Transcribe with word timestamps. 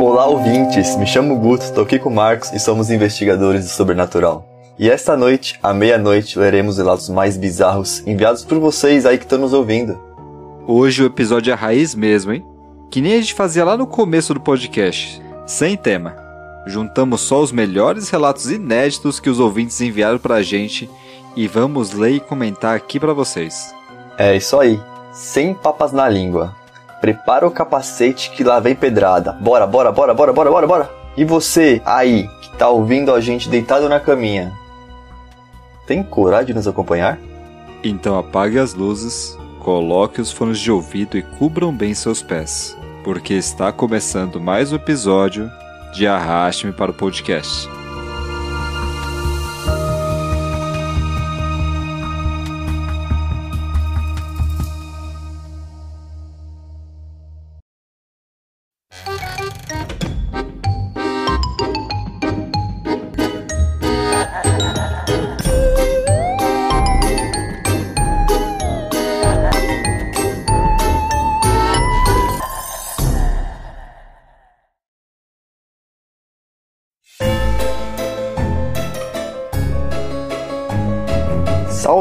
Olá, 0.00 0.26
ouvintes! 0.26 0.96
Me 0.96 1.06
chamo 1.06 1.36
Guto, 1.36 1.64
estou 1.64 1.84
aqui 1.84 1.98
com 1.98 2.08
o 2.08 2.14
Marcos 2.14 2.50
e 2.52 2.58
somos 2.58 2.90
investigadores 2.90 3.64
do 3.64 3.70
sobrenatural. 3.70 4.48
E 4.78 4.88
esta 4.88 5.16
noite, 5.16 5.58
à 5.62 5.74
meia-noite, 5.74 6.38
leremos 6.38 6.78
relatos 6.78 7.10
mais 7.10 7.36
bizarros 7.36 8.02
enviados 8.06 8.42
por 8.42 8.58
vocês 8.58 9.04
aí 9.04 9.18
que 9.18 9.24
estão 9.24 9.38
nos 9.38 9.52
ouvindo. 9.52 9.98
Hoje 10.66 11.02
o 11.02 11.06
episódio 11.06 11.52
é 11.52 11.54
raiz 11.54 11.94
mesmo, 11.94 12.32
hein? 12.32 12.44
Que 12.90 13.02
nem 13.02 13.14
a 13.14 13.20
gente 13.20 13.34
fazia 13.34 13.64
lá 13.64 13.76
no 13.76 13.86
começo 13.86 14.32
do 14.32 14.40
podcast, 14.40 15.20
sem 15.46 15.76
tema. 15.76 16.16
Juntamos 16.66 17.20
só 17.20 17.42
os 17.42 17.52
melhores 17.52 18.08
relatos 18.08 18.50
inéditos 18.50 19.20
que 19.20 19.28
os 19.28 19.38
ouvintes 19.38 19.78
enviaram 19.82 20.18
pra 20.18 20.42
gente 20.42 20.88
e 21.36 21.48
vamos 21.48 21.92
ler 21.92 22.12
e 22.12 22.20
comentar 22.20 22.76
aqui 22.76 22.98
para 23.00 23.12
vocês. 23.12 23.74
É 24.16 24.36
isso 24.36 24.58
aí, 24.58 24.80
sem 25.12 25.54
papas 25.54 25.92
na 25.92 26.08
língua. 26.08 26.54
Prepara 27.00 27.46
o 27.46 27.50
capacete 27.50 28.30
que 28.30 28.44
lá 28.44 28.60
vem 28.60 28.74
pedrada. 28.74 29.32
Bora, 29.32 29.66
bora, 29.66 29.92
bora, 29.92 30.14
bora, 30.14 30.32
bora, 30.32 30.50
bora, 30.50 30.66
bora. 30.66 30.90
E 31.16 31.24
você, 31.24 31.80
aí, 31.84 32.28
que 32.40 32.56
tá 32.56 32.68
ouvindo 32.68 33.14
a 33.14 33.20
gente 33.20 33.48
deitado 33.48 33.88
na 33.88 34.00
caminha, 34.00 34.52
tem 35.86 36.02
coragem 36.02 36.46
de 36.46 36.54
nos 36.54 36.66
acompanhar? 36.66 37.18
Então 37.82 38.18
apague 38.18 38.58
as 38.58 38.74
luzes, 38.74 39.38
coloque 39.60 40.20
os 40.20 40.32
fones 40.32 40.58
de 40.58 40.70
ouvido 40.70 41.16
e 41.16 41.22
cubram 41.22 41.72
bem 41.72 41.94
seus 41.94 42.22
pés, 42.22 42.76
porque 43.04 43.34
está 43.34 43.70
começando 43.70 44.40
mais 44.40 44.72
um 44.72 44.76
episódio 44.76 45.50
de 45.92 46.06
Arraste-me 46.06 46.72
para 46.72 46.90
o 46.90 46.94
Podcast. 46.94 47.83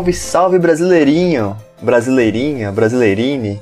Salve, 0.04 0.14
salve 0.14 0.60
brasileirinho, 0.60 1.56
brasileirinha, 1.82 2.74
brasileirine. 2.74 3.62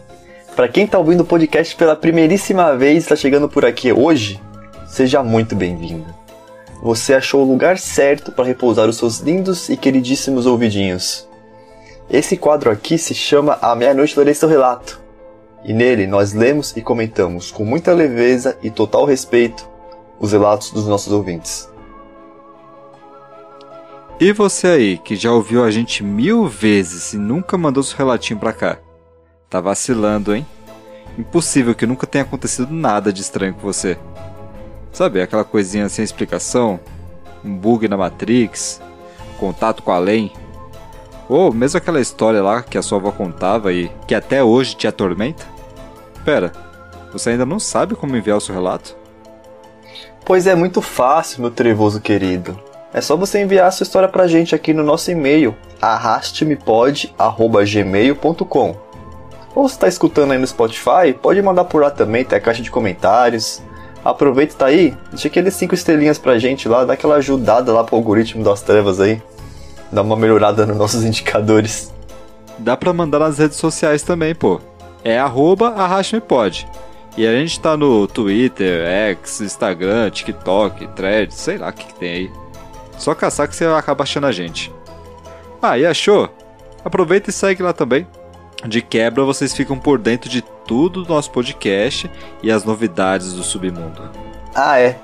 Para 0.56 0.68
quem 0.68 0.88
tá 0.88 0.98
ouvindo 0.98 1.22
o 1.22 1.26
podcast 1.26 1.76
pela 1.76 1.96
primeiríssima 1.96 2.76
vez 2.76 2.96
e 2.96 2.98
está 2.98 3.16
chegando 3.16 3.48
por 3.48 3.64
aqui 3.64 3.94
hoje, 3.94 4.42
seja 4.88 5.22
muito 5.22 5.56
bem-vindo. 5.56 6.08
Você 6.82 7.14
achou 7.14 7.44
o 7.44 7.48
lugar 7.48 7.78
certo 7.78 8.32
para 8.32 8.46
repousar 8.46 8.90
os 8.90 8.98
seus 8.98 9.20
lindos 9.20 9.70
e 9.70 9.78
queridíssimos 9.78 10.48
ouvidinhos. 10.48 11.28
Esse 12.10 12.36
quadro 12.36 12.72
aqui 12.72 12.98
se 12.98 13.14
chama 13.14 13.60
A 13.62 13.76
Meia-Noite 13.76 14.18
Lerei 14.18 14.34
Seu 14.34 14.50
Relato. 14.50 15.00
E 15.64 15.74
nele 15.74 16.08
nós 16.08 16.34
lemos 16.34 16.76
e 16.76 16.82
comentamos 16.82 17.52
com 17.52 17.64
muita 17.64 17.94
leveza 17.94 18.58
e 18.64 18.72
total 18.72 19.06
respeito 19.06 19.70
os 20.20 20.32
relatos 20.32 20.72
dos 20.72 20.88
nossos 20.88 21.14
ouvintes. 21.14 21.71
E 24.22 24.32
você 24.32 24.68
aí, 24.68 24.98
que 25.00 25.16
já 25.16 25.32
ouviu 25.32 25.64
a 25.64 25.72
gente 25.72 26.04
mil 26.04 26.48
vezes 26.48 27.14
e 27.14 27.18
nunca 27.18 27.58
mandou 27.58 27.82
seu 27.82 27.98
relatinho 27.98 28.40
pra 28.40 28.54
cá? 28.54 28.78
Tá 29.50 29.60
vacilando, 29.60 30.36
hein? 30.36 30.46
Impossível 31.18 31.74
que 31.74 31.88
nunca 31.88 32.06
tenha 32.06 32.24
acontecido 32.24 32.72
nada 32.72 33.12
de 33.12 33.20
estranho 33.20 33.56
com 33.56 33.62
você. 33.62 33.98
Sabe, 34.94 35.24
aquela 35.24 35.44
coisinha 35.44 35.90
sem 35.90 36.06
explicação? 36.06 36.80
Um 37.44 37.58
bug 37.58 37.88
na 37.88 37.98
Matrix? 37.98 38.80
Contato 39.40 39.82
com 39.82 39.92
além? 39.92 40.32
Ou 41.28 41.52
mesmo 41.52 41.80
aquela 41.80 42.00
história 42.00 42.44
lá 42.44 42.62
que 42.62 42.78
a 42.78 42.84
sua 42.84 43.00
avó 43.00 43.12
contava 43.12 43.74
e 43.74 43.90
que 44.08 44.14
até 44.14 44.44
hoje 44.44 44.76
te 44.76 44.88
atormenta? 44.88 45.48
Pera, 46.24 46.52
você 47.12 47.32
ainda 47.32 47.46
não 47.48 47.58
sabe 47.58 47.96
como 47.96 48.16
enviar 48.16 48.38
o 48.38 48.42
seu 48.42 48.54
relato? 48.54 48.96
Pois 50.24 50.46
é 50.46 50.54
muito 50.54 50.80
fácil, 50.80 51.42
meu 51.42 51.50
trevoso 51.50 52.00
querido. 52.00 52.70
É 52.94 53.00
só 53.00 53.16
você 53.16 53.42
enviar 53.42 53.68
a 53.68 53.72
sua 53.72 53.86
história 53.86 54.10
pra 54.10 54.28
gente 54.28 54.54
aqui 54.54 54.74
no 54.74 54.84
nosso 54.84 55.10
e-mail, 55.10 55.56
arrastemepod.gmail.com 55.82 58.76
Ou 59.56 59.70
se 59.70 59.80
tá 59.80 59.88
escutando 59.88 60.32
aí 60.32 60.38
no 60.38 60.46
Spotify, 60.46 61.14
pode 61.22 61.42
mandar 61.42 61.64
por 61.66 61.82
lá 61.82 61.90
também, 61.90 62.26
tem 62.26 62.38
a 62.38 62.42
caixa 62.42 62.62
de 62.62 62.70
comentários. 62.70 63.64
Aproveita 64.04 64.56
tá 64.56 64.66
aí, 64.66 64.94
deixa 65.10 65.30
aqueles 65.30 65.54
5 65.54 65.74
estrelinhas 65.74 66.18
pra 66.18 66.40
gente 66.40 66.68
lá, 66.68 66.84
dá 66.84 66.92
aquela 66.94 67.16
ajudada 67.16 67.72
lá 67.72 67.82
pro 67.84 67.96
algoritmo 67.96 68.44
das 68.44 68.62
trevas 68.62 69.00
aí. 69.00 69.22
Dá 69.92 70.02
uma 70.02 70.18
melhorada 70.18 70.66
nos 70.66 70.78
nossos 70.78 71.04
indicadores. 71.06 71.94
Dá 72.58 72.76
pra 72.76 72.92
mandar 72.92 73.20
nas 73.20 73.38
redes 73.38 73.58
sociais 73.58 74.04
também, 74.04 74.36
pô. 74.36 74.60
É 75.04 75.18
arroba 75.18 75.70
arrastemepod. 75.70 76.68
E 77.18 77.28
a 77.28 77.32
gente 77.32 77.60
tá 77.60 77.76
no 77.76 78.08
Twitter, 78.08 78.86
X, 78.86 79.42
Instagram, 79.42 80.10
TikTok, 80.10 80.88
Threads, 80.90 81.36
sei 81.36 81.58
lá 81.58 81.70
o 81.70 81.74
que, 81.74 81.88
que 81.88 81.96
tem 81.96 82.10
aí. 82.10 82.32
Só 83.02 83.16
caçar 83.16 83.48
que 83.48 83.56
você 83.56 83.66
acaba 83.66 84.04
achando 84.04 84.28
a 84.28 84.32
gente. 84.32 84.72
Ah, 85.60 85.76
e 85.76 85.88
achou? 85.88 86.30
Aproveita 86.86 87.32
e 87.32 87.34
segue 87.34 87.64
lá 87.64 87.74
também. 87.74 88.06
De 88.64 88.80
quebra, 88.80 89.24
vocês 89.24 89.56
ficam 89.56 89.80
por 89.80 89.98
dentro 89.98 90.30
de 90.30 90.44
tudo 90.44 91.04
do 91.04 91.12
nosso 91.12 91.32
podcast 91.32 92.10
e 92.44 92.52
as 92.52 92.64
novidades 92.64 93.34
do 93.34 93.42
submundo. 93.42 94.04
Ah, 94.54 94.80
é. 94.80 95.00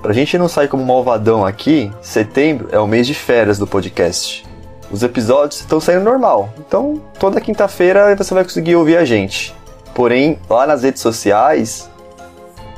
Pra 0.00 0.12
gente 0.12 0.38
não 0.38 0.46
sair 0.46 0.68
como 0.68 0.86
malvadão 0.86 1.44
aqui, 1.44 1.90
setembro 2.00 2.68
é 2.70 2.78
o 2.78 2.86
mês 2.86 3.04
de 3.04 3.14
férias 3.14 3.58
do 3.58 3.66
podcast. 3.66 4.46
Os 4.88 5.02
episódios 5.02 5.58
estão 5.58 5.80
saindo 5.80 6.04
normal, 6.04 6.54
então 6.56 7.02
toda 7.18 7.40
quinta-feira 7.40 8.14
você 8.14 8.32
vai 8.32 8.44
conseguir 8.44 8.76
ouvir 8.76 8.96
a 8.96 9.04
gente. 9.04 9.52
Porém, 9.92 10.38
lá 10.48 10.68
nas 10.68 10.84
redes 10.84 11.02
sociais, 11.02 11.90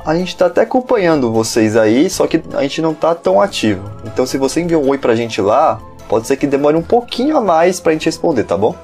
a 0.05 0.15
gente 0.15 0.35
tá 0.35 0.47
até 0.47 0.61
acompanhando 0.61 1.31
vocês 1.31 1.77
aí, 1.77 2.09
só 2.09 2.27
que 2.27 2.41
a 2.53 2.61
gente 2.61 2.81
não 2.81 2.93
tá 2.93 3.15
tão 3.15 3.41
ativo. 3.41 3.89
Então 4.05 4.25
se 4.25 4.37
você 4.37 4.61
enviou 4.61 4.83
um 4.83 4.89
oi 4.89 4.97
pra 4.97 5.15
gente 5.15 5.41
lá, 5.41 5.79
pode 6.09 6.27
ser 6.27 6.37
que 6.37 6.45
demore 6.45 6.75
um 6.75 6.81
pouquinho 6.81 7.37
a 7.37 7.41
mais 7.41 7.79
pra 7.79 7.93
gente 7.93 8.05
responder, 8.05 8.43
tá 8.43 8.57
bom? 8.57 8.75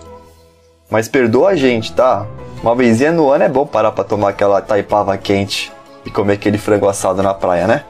Mas 0.90 1.08
perdoa 1.08 1.50
a 1.50 1.56
gente, 1.56 1.94
tá? 1.94 2.26
Uma 2.64 2.76
vezinha 2.76 3.12
no 3.12 3.30
ano 3.30 3.44
é 3.44 3.50
bom 3.50 3.66
parar 3.66 3.92
pra 3.92 4.04
tomar 4.04 4.30
aquela 4.30 4.62
taipava 4.62 5.18
quente 5.18 5.72
e 6.06 6.10
comer 6.10 6.34
aquele 6.34 6.58
frango 6.58 6.88
assado 6.88 7.22
na 7.22 7.34
praia, 7.34 7.68
né? 7.68 7.84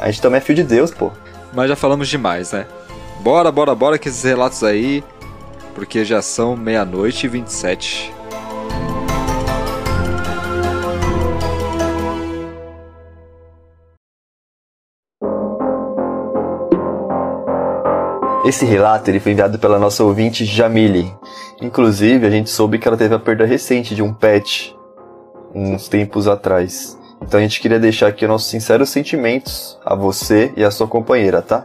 A 0.00 0.06
gente 0.06 0.22
também 0.22 0.38
é 0.38 0.40
fio 0.40 0.54
de 0.54 0.64
Deus, 0.64 0.90
pô. 0.90 1.10
Mas 1.52 1.68
já 1.68 1.76
falamos 1.76 2.08
demais, 2.08 2.52
né? 2.52 2.66
Bora, 3.20 3.52
bora, 3.52 3.74
bora 3.74 3.98
que 3.98 4.08
esses 4.08 4.22
relatos 4.24 4.64
aí, 4.64 5.04
porque 5.74 6.04
já 6.04 6.22
são 6.22 6.56
meia-noite 6.56 7.26
e 7.26 7.28
27. 7.28 8.12
Esse 18.44 18.64
relato 18.64 19.08
ele 19.08 19.20
foi 19.20 19.32
enviado 19.32 19.58
pela 19.58 19.78
nossa 19.78 20.02
ouvinte 20.02 20.44
Jamile. 20.44 21.14
Inclusive, 21.60 22.26
a 22.26 22.30
gente 22.30 22.50
soube 22.50 22.78
que 22.78 22.88
ela 22.88 22.96
teve 22.96 23.14
a 23.14 23.18
perda 23.18 23.44
recente 23.44 23.94
de 23.94 24.02
um 24.02 24.12
pet, 24.12 24.76
uns 25.54 25.86
tempos 25.86 26.26
atrás. 26.26 26.98
Então 27.22 27.38
a 27.38 27.42
gente 27.42 27.60
queria 27.60 27.78
deixar 27.78 28.08
aqui 28.08 28.26
nossos 28.26 28.50
sinceros 28.50 28.88
sentimentos 28.88 29.78
a 29.84 29.94
você 29.94 30.52
e 30.56 30.64
a 30.64 30.72
sua 30.72 30.88
companheira, 30.88 31.40
tá? 31.40 31.64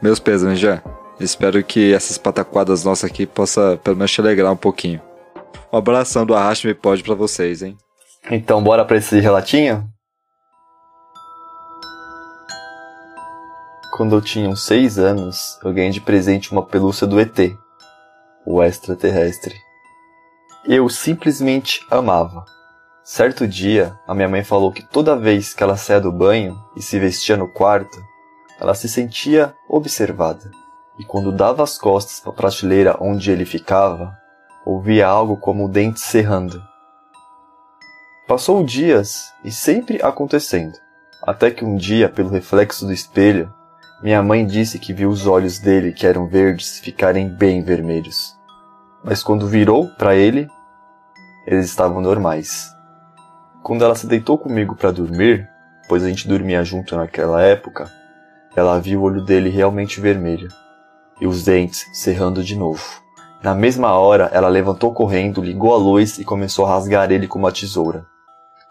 Meus 0.00 0.20
pêsames 0.20 0.60
já. 0.60 0.80
Espero 1.18 1.62
que 1.64 1.92
essas 1.92 2.16
pataquadas 2.16 2.84
nossas 2.84 3.10
aqui 3.10 3.26
possa 3.26 3.80
pelo 3.82 3.96
menos 3.96 4.12
te 4.12 4.20
alegrar 4.20 4.52
um 4.52 4.56
pouquinho. 4.56 5.00
Um 5.72 5.78
abração 5.78 6.24
do 6.24 6.36
Arraste 6.36 6.68
Me 6.68 6.74
Pode 6.74 7.02
pra 7.02 7.16
vocês, 7.16 7.62
hein? 7.62 7.76
Então 8.30 8.62
bora 8.62 8.84
pra 8.84 8.96
esse 8.96 9.18
relatinho? 9.18 9.88
Quando 13.96 14.14
eu 14.14 14.20
tinha 14.20 14.46
uns 14.46 14.66
6 14.66 14.98
anos, 14.98 15.58
eu 15.64 15.72
ganhei 15.72 15.90
de 15.90 16.02
presente 16.02 16.52
uma 16.52 16.62
pelúcia 16.62 17.06
do 17.06 17.18
ET, 17.18 17.56
o 18.44 18.62
extraterrestre. 18.62 19.54
Eu 20.66 20.86
simplesmente 20.90 21.80
amava. 21.90 22.44
Certo 23.02 23.48
dia, 23.48 23.98
a 24.06 24.14
minha 24.14 24.28
mãe 24.28 24.44
falou 24.44 24.70
que 24.70 24.82
toda 24.82 25.16
vez 25.16 25.54
que 25.54 25.62
ela 25.62 25.78
saía 25.78 25.98
do 25.98 26.12
banho 26.12 26.62
e 26.76 26.82
se 26.82 26.98
vestia 26.98 27.38
no 27.38 27.48
quarto, 27.48 27.98
ela 28.60 28.74
se 28.74 28.86
sentia 28.86 29.54
observada. 29.66 30.50
E 30.98 31.04
quando 31.04 31.32
dava 31.32 31.62
as 31.62 31.78
costas 31.78 32.20
para 32.20 32.32
a 32.32 32.36
prateleira 32.36 32.98
onde 33.00 33.30
ele 33.30 33.46
ficava, 33.46 34.14
ouvia 34.66 35.06
algo 35.06 35.38
como 35.38 35.64
o 35.64 35.70
dente 35.70 36.00
serrando. 36.00 36.62
Passou 38.28 38.62
dias 38.62 39.32
e 39.42 39.50
sempre 39.50 40.02
acontecendo, 40.02 40.76
até 41.22 41.50
que 41.50 41.64
um 41.64 41.76
dia, 41.76 42.10
pelo 42.10 42.28
reflexo 42.28 42.84
do 42.84 42.92
espelho, 42.92 43.55
minha 44.02 44.22
mãe 44.22 44.44
disse 44.44 44.78
que 44.78 44.92
viu 44.92 45.08
os 45.08 45.26
olhos 45.26 45.58
dele, 45.58 45.92
que 45.92 46.06
eram 46.06 46.26
verdes, 46.26 46.78
ficarem 46.80 47.28
bem 47.28 47.62
vermelhos. 47.62 48.34
mas 49.02 49.22
quando 49.22 49.46
virou 49.46 49.88
para 49.96 50.16
ele, 50.16 50.48
eles 51.46 51.66
estavam 51.66 52.00
normais. 52.00 52.74
Quando 53.62 53.84
ela 53.84 53.94
se 53.94 54.06
deitou 54.06 54.36
comigo 54.36 54.74
para 54.74 54.90
dormir, 54.90 55.48
pois 55.88 56.02
a 56.02 56.08
gente 56.08 56.28
dormia 56.28 56.64
junto 56.64 56.96
naquela 56.96 57.40
época, 57.40 57.90
ela 58.54 58.80
viu 58.80 59.00
o 59.00 59.04
olho 59.04 59.24
dele 59.24 59.48
realmente 59.48 60.00
vermelho 60.00 60.48
e 61.20 61.26
os 61.26 61.44
dentes 61.44 61.86
cerrando 61.92 62.42
de 62.42 62.56
novo. 62.56 62.84
Na 63.42 63.54
mesma 63.54 63.92
hora, 63.92 64.28
ela 64.32 64.48
levantou 64.48 64.92
correndo, 64.92 65.42
ligou 65.42 65.72
a 65.72 65.78
luz 65.78 66.18
e 66.18 66.24
começou 66.24 66.66
a 66.66 66.70
rasgar 66.70 67.12
ele 67.12 67.28
com 67.28 67.38
uma 67.38 67.52
tesoura, 67.52 68.04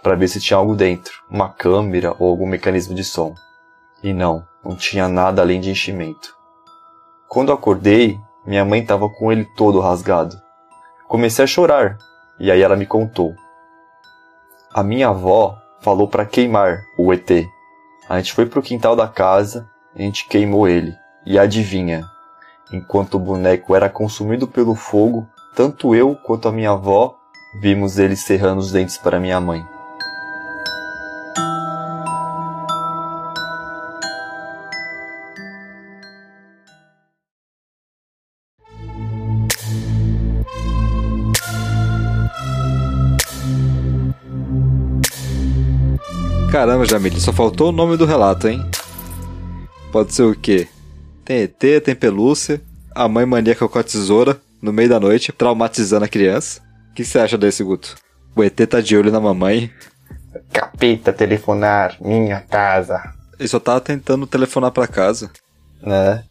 para 0.04 0.16
ver 0.16 0.28
se 0.28 0.40
tinha 0.40 0.58
algo 0.58 0.76
dentro, 0.76 1.14
uma 1.30 1.50
câmera 1.50 2.14
ou 2.20 2.30
algum 2.30 2.46
mecanismo 2.46 2.94
de 2.94 3.04
som. 3.04 3.34
E 4.04 4.14
não, 4.14 4.44
não 4.66 4.76
tinha 4.76 5.08
nada 5.08 5.44
além 5.44 5.62
de 5.62 5.70
enchimento. 5.70 6.36
Quando 7.30 7.52
acordei, 7.52 8.20
minha 8.46 8.66
mãe 8.66 8.82
estava 8.82 9.08
com 9.08 9.32
ele 9.32 9.46
todo 9.56 9.80
rasgado. 9.80 10.36
Comecei 11.08 11.44
a 11.44 11.48
chorar, 11.48 11.98
e 12.40 12.52
aí 12.52 12.62
ela 12.62 12.76
me 12.76 12.88
contou. 12.88 13.36
A 14.74 14.84
minha 14.84 15.10
avó 15.10 15.56
falou 15.82 16.08
para 16.08 16.26
queimar 16.26 16.84
o 16.98 17.14
ET. 17.14 17.30
A 18.10 18.18
gente 18.18 18.34
foi 18.34 18.48
pro 18.48 18.62
quintal 18.62 18.96
da 18.96 19.08
casa, 19.08 19.70
a 19.96 20.02
gente 20.02 20.28
queimou 20.28 20.68
ele. 20.68 20.94
E 21.26 21.40
adivinha? 21.40 22.04
Enquanto 22.72 23.16
o 23.16 23.20
boneco 23.20 23.76
era 23.76 23.90
consumido 23.90 24.48
pelo 24.48 24.76
fogo, 24.76 25.28
tanto 25.56 25.96
eu 25.96 26.16
quanto 26.16 26.48
a 26.48 26.52
minha 26.52 26.72
avó 26.72 27.16
vimos 27.62 27.98
ele 27.98 28.16
serrando 28.16 28.60
os 28.60 28.72
dentes 28.72 28.98
para 28.98 29.20
minha 29.20 29.40
mãe. 29.40 29.66
Caramba, 46.56 46.86
Jamile, 46.86 47.20
só 47.20 47.34
faltou 47.34 47.68
o 47.68 47.72
nome 47.74 47.98
do 47.98 48.06
relato, 48.06 48.48
hein? 48.48 48.66
Pode 49.92 50.14
ser 50.14 50.24
o 50.24 50.34
quê? 50.34 50.70
Tem 51.26 51.42
ET, 51.42 51.84
tem 51.84 51.94
pelúcia, 51.94 52.62
a 52.96 53.10
mãe 53.10 53.26
maníaca 53.26 53.68
com 53.68 53.78
a 53.78 53.84
tesoura 53.84 54.40
no 54.62 54.72
meio 54.72 54.88
da 54.88 54.98
noite, 54.98 55.34
traumatizando 55.34 56.06
a 56.06 56.08
criança. 56.08 56.62
O 56.92 56.94
que 56.94 57.04
você 57.04 57.20
acha 57.20 57.38
desse, 57.38 57.62
Guto? 57.62 57.98
O 58.34 58.42
ET 58.42 58.56
tá 58.70 58.80
de 58.80 58.96
olho 58.96 59.12
na 59.12 59.20
mamãe. 59.20 59.70
Capeta 60.54 61.12
telefonar, 61.12 61.98
minha 62.00 62.40
casa. 62.40 63.04
Ele 63.38 63.50
só 63.50 63.60
tava 63.60 63.82
tentando 63.82 64.26
telefonar 64.26 64.72
pra 64.72 64.88
casa. 64.88 65.30
Né? 65.82 66.24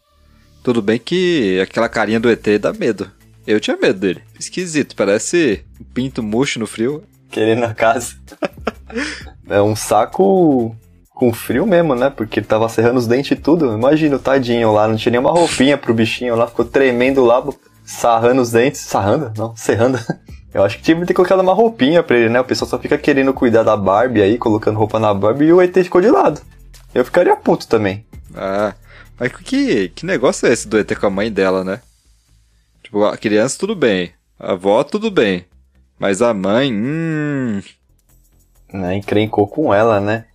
Tudo 0.63 0.81
bem 0.81 0.97
que 0.97 1.59
aquela 1.61 1.87
carinha 1.87 2.19
do 2.19 2.31
ET 2.31 2.43
dá 2.59 2.73
medo. 2.73 3.11
Eu 3.45 3.59
tinha 3.59 3.77
medo 3.77 3.99
dele. 3.99 4.23
Esquisito, 4.39 4.95
parece 4.95 5.63
um 5.79 5.83
pinto 5.83 6.23
murcho 6.23 6.57
no 6.57 6.65
frio. 6.65 7.03
Querendo 7.29 7.65
a 7.65 7.75
casa. 7.75 8.15
é 9.47 9.61
um 9.61 9.75
saco 9.75 10.75
com 11.09 11.33
frio 11.33 11.65
mesmo, 11.65 11.95
né? 11.95 12.09
Porque 12.09 12.39
ele 12.39 12.47
tava 12.47 12.67
serrando 12.69 12.99
os 12.99 13.07
dentes 13.07 13.31
e 13.31 13.35
tudo. 13.35 13.73
Imagina 13.73 14.17
o 14.17 14.19
tadinho 14.19 14.71
lá, 14.73 14.87
não 14.87 14.97
tinha 14.97 15.11
nenhuma 15.11 15.31
roupinha 15.31 15.77
pro 15.77 15.93
bichinho 15.93 16.35
lá, 16.35 16.45
ficou 16.45 16.65
tremendo 16.65 17.23
lá, 17.23 17.43
sarrando 17.85 18.41
os 18.41 18.51
dentes. 18.51 18.81
Sarrando? 18.81 19.31
Não, 19.37 19.55
serrando. 19.55 19.97
Eu 20.53 20.63
acho 20.63 20.77
que 20.77 20.83
tinha 20.83 20.97
que 20.97 21.05
ter 21.05 21.13
colocado 21.13 21.41
uma 21.41 21.53
roupinha 21.53 22.01
pra 22.01 22.15
ele, 22.15 22.29
né? 22.29 22.39
O 22.39 22.45
pessoal 22.45 22.69
só 22.69 22.79
fica 22.79 22.97
querendo 22.97 23.33
cuidar 23.33 23.63
da 23.63 23.75
Barbie 23.75 24.21
aí, 24.21 24.37
colocando 24.37 24.77
roupa 24.77 24.97
na 24.97 25.13
Barbie 25.13 25.47
e 25.47 25.53
o 25.53 25.61
ET 25.61 25.73
ficou 25.73 25.99
de 25.99 26.09
lado. 26.09 26.39
Eu 26.93 27.03
ficaria 27.03 27.35
puto 27.35 27.67
também. 27.67 28.05
Ah, 28.33 28.73
mas 29.19 29.33
que, 29.33 29.89
que 29.89 30.05
negócio 30.05 30.47
é 30.47 30.53
esse 30.53 30.65
do 30.65 30.77
ET 30.77 30.95
com 30.95 31.07
a 31.07 31.09
mãe 31.09 31.29
dela, 31.29 31.63
né? 31.65 31.81
Tipo, 32.81 33.03
a 33.03 33.17
criança 33.17 33.59
tudo 33.59 33.75
bem, 33.75 34.13
a 34.39 34.53
avó 34.53 34.81
tudo 34.83 35.11
bem, 35.11 35.45
mas 35.99 36.21
a 36.21 36.33
mãe, 36.33 36.71
hum... 36.71 37.61
Né, 38.75 38.97
encrencou 38.97 39.47
com 39.47 39.73
ela, 39.73 39.99
né? 39.99 40.25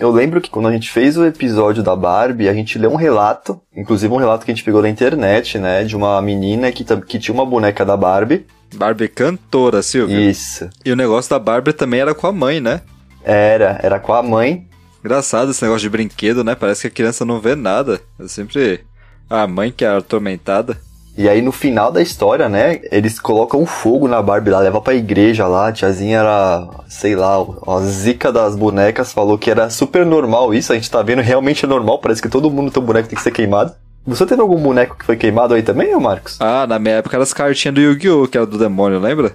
Eu 0.00 0.12
lembro 0.12 0.40
que 0.40 0.48
quando 0.48 0.68
a 0.68 0.72
gente 0.72 0.90
fez 0.90 1.16
o 1.16 1.24
episódio 1.24 1.82
da 1.82 1.96
Barbie, 1.96 2.48
a 2.48 2.54
gente 2.54 2.78
leu 2.78 2.92
um 2.92 2.96
relato, 2.96 3.60
inclusive 3.76 4.12
um 4.14 4.18
relato 4.18 4.44
que 4.44 4.52
a 4.52 4.54
gente 4.54 4.64
pegou 4.64 4.80
na 4.80 4.88
internet, 4.88 5.58
né? 5.58 5.82
De 5.82 5.96
uma 5.96 6.22
menina 6.22 6.70
que, 6.70 6.84
que 6.84 7.18
tinha 7.18 7.34
uma 7.34 7.44
boneca 7.44 7.84
da 7.84 7.96
Barbie. 7.96 8.46
Barbie 8.76 9.08
cantora, 9.08 9.82
Silvio. 9.82 10.20
Isso. 10.20 10.70
E 10.84 10.92
o 10.92 10.96
negócio 10.96 11.30
da 11.30 11.38
Barbie 11.38 11.72
também 11.72 12.00
era 12.00 12.14
com 12.14 12.28
a 12.28 12.32
mãe, 12.32 12.60
né? 12.60 12.82
Era, 13.24 13.80
era 13.82 13.98
com 13.98 14.12
a 14.12 14.22
mãe. 14.22 14.68
Engraçado 15.00 15.50
esse 15.50 15.62
negócio 15.62 15.82
de 15.82 15.90
brinquedo, 15.90 16.44
né? 16.44 16.54
Parece 16.54 16.82
que 16.82 16.86
a 16.86 16.90
criança 16.90 17.24
não 17.24 17.40
vê 17.40 17.56
nada. 17.56 18.00
É 18.20 18.28
sempre 18.28 18.84
a 19.28 19.48
mãe 19.48 19.72
que 19.72 19.84
é 19.84 19.88
atormentada. 19.88 20.78
E 21.18 21.28
aí 21.28 21.42
no 21.42 21.50
final 21.50 21.90
da 21.90 22.00
história, 22.00 22.48
né, 22.48 22.80
eles 22.92 23.18
colocam 23.18 23.66
fogo 23.66 24.06
na 24.06 24.22
Barbie 24.22 24.50
lá, 24.50 24.60
leva 24.60 24.80
pra 24.80 24.94
igreja 24.94 25.48
lá, 25.48 25.66
a 25.66 25.72
tiazinha 25.72 26.20
era, 26.20 26.68
sei 26.88 27.16
lá, 27.16 27.44
a 27.66 27.80
zica 27.80 28.30
das 28.30 28.54
bonecas, 28.54 29.12
falou 29.12 29.36
que 29.36 29.50
era 29.50 29.68
super 29.68 30.06
normal 30.06 30.54
isso, 30.54 30.72
a 30.72 30.76
gente 30.76 30.88
tá 30.88 31.02
vendo 31.02 31.20
realmente 31.20 31.64
é 31.64 31.68
normal, 31.68 31.98
parece 31.98 32.22
que 32.22 32.28
todo 32.28 32.48
mundo 32.48 32.70
tem 32.70 32.80
um 32.80 32.86
boneco 32.86 33.08
tem 33.08 33.16
que 33.16 33.22
ser 33.22 33.32
queimado. 33.32 33.74
Você 34.06 34.24
teve 34.24 34.40
algum 34.40 34.62
boneco 34.62 34.96
que 34.96 35.04
foi 35.04 35.16
queimado 35.16 35.54
aí 35.54 35.62
também, 35.64 35.92
ô 35.92 35.98
Marcos? 35.98 36.40
Ah, 36.40 36.68
na 36.68 36.78
minha 36.78 36.94
época 36.94 37.16
eram 37.16 37.24
as 37.24 37.34
cartinhas 37.34 37.74
do 37.74 37.80
Yu-Gi-Oh! 37.80 38.28
que 38.28 38.38
era 38.38 38.46
do 38.46 38.56
demônio, 38.56 39.00
lembra? 39.00 39.34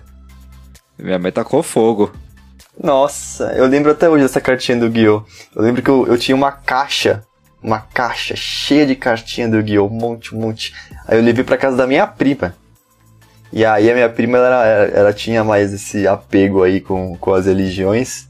Minha 0.97 1.19
mãe 1.19 1.33
tacou 1.33 1.61
fogo. 1.61 2.13
Nossa, 2.81 3.51
eu 3.57 3.67
lembro 3.67 3.91
até 3.91 4.07
hoje 4.07 4.23
dessa 4.23 4.39
cartinha 4.39 4.77
do 4.77 4.85
Yu-Gi-Oh! 4.85 5.23
Eu 5.53 5.61
lembro 5.61 5.81
que 5.81 5.89
eu, 5.89 6.07
eu 6.07 6.17
tinha 6.17 6.33
uma 6.33 6.53
caixa 6.53 7.23
uma 7.63 7.79
caixa 7.79 8.35
cheia 8.35 8.85
de 8.85 8.95
cartinha 8.95 9.47
do 9.47 9.57
Yu-Gi-Oh! 9.57 9.87
Um 9.87 9.89
monte, 9.89 10.35
um 10.35 10.39
monte. 10.39 10.73
Aí 11.07 11.17
eu 11.17 11.23
levei 11.23 11.43
pra 11.43 11.57
casa 11.57 11.77
da 11.77 11.87
minha 11.87 12.05
prima. 12.05 12.55
E 13.51 13.63
aí 13.63 13.89
a 13.89 13.93
minha 13.93 14.09
prima, 14.09 14.37
ela, 14.37 14.65
ela 14.65 15.13
tinha 15.13 15.43
mais 15.43 15.71
esse 15.71 16.07
apego 16.07 16.63
aí 16.63 16.81
com, 16.81 17.15
com 17.17 17.33
as 17.33 17.45
religiões. 17.45 18.27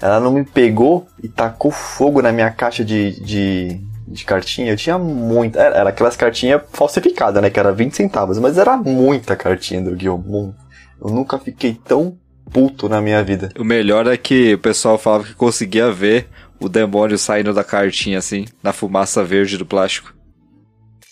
Ela 0.00 0.18
não 0.18 0.32
me 0.32 0.44
pegou 0.44 1.06
e 1.22 1.28
tacou 1.28 1.70
fogo 1.70 2.20
na 2.20 2.32
minha 2.32 2.50
caixa 2.50 2.84
de, 2.84 3.20
de, 3.20 3.80
de 4.08 4.24
cartinha. 4.24 4.72
Eu 4.72 4.76
tinha 4.76 4.98
muita. 4.98 5.60
Era, 5.60 5.76
era 5.76 5.90
aquelas 5.90 6.16
cartinhas 6.16 6.62
falsificadas, 6.72 7.40
né? 7.40 7.50
Que 7.50 7.60
era 7.60 7.72
20 7.72 7.94
centavos. 7.94 8.38
Mas 8.38 8.58
era 8.58 8.76
muita 8.76 9.36
cartinha 9.36 9.80
do 9.80 9.90
Yu-Gi-Oh! 9.90 10.52
Eu 11.00 11.10
nunca 11.10 11.38
fiquei 11.38 11.74
tão 11.74 12.16
puto 12.52 12.88
na 12.88 13.00
minha 13.00 13.22
vida. 13.22 13.50
O 13.58 13.64
melhor 13.64 14.06
é 14.06 14.16
que 14.16 14.54
o 14.54 14.58
pessoal 14.58 14.98
falava 14.98 15.24
que 15.24 15.34
conseguia 15.34 15.90
ver 15.90 16.28
o 16.62 16.68
demônio 16.68 17.18
saindo 17.18 17.52
da 17.52 17.64
cartinha, 17.64 18.18
assim, 18.18 18.46
na 18.62 18.72
fumaça 18.72 19.24
verde 19.24 19.58
do 19.58 19.66
plástico. 19.66 20.14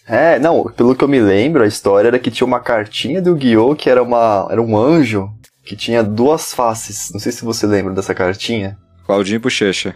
É, 0.07 0.39
não, 0.39 0.65
pelo 0.65 0.95
que 0.95 1.05
eu 1.05 1.09
me 1.09 1.21
lembro, 1.21 1.63
a 1.63 1.67
história 1.67 2.09
era 2.09 2.19
que 2.19 2.31
tinha 2.31 2.47
uma 2.47 2.59
cartinha 2.59 3.23
do 3.23 3.35
Guiô 3.35 3.77
que 3.77 3.89
era, 3.89 4.03
uma, 4.03 4.49
era 4.51 4.61
um 4.61 4.77
anjo 4.77 5.31
que 5.65 5.77
tinha 5.77 6.03
duas 6.03 6.53
faces. 6.53 7.11
Não 7.13 7.21
sei 7.21 7.31
se 7.31 7.45
você 7.45 7.67
lembra 7.67 7.95
dessa 7.95 8.15
cartinha. 8.15 8.77
Claudinho 9.07 9.39
Bochecha. 9.39 9.95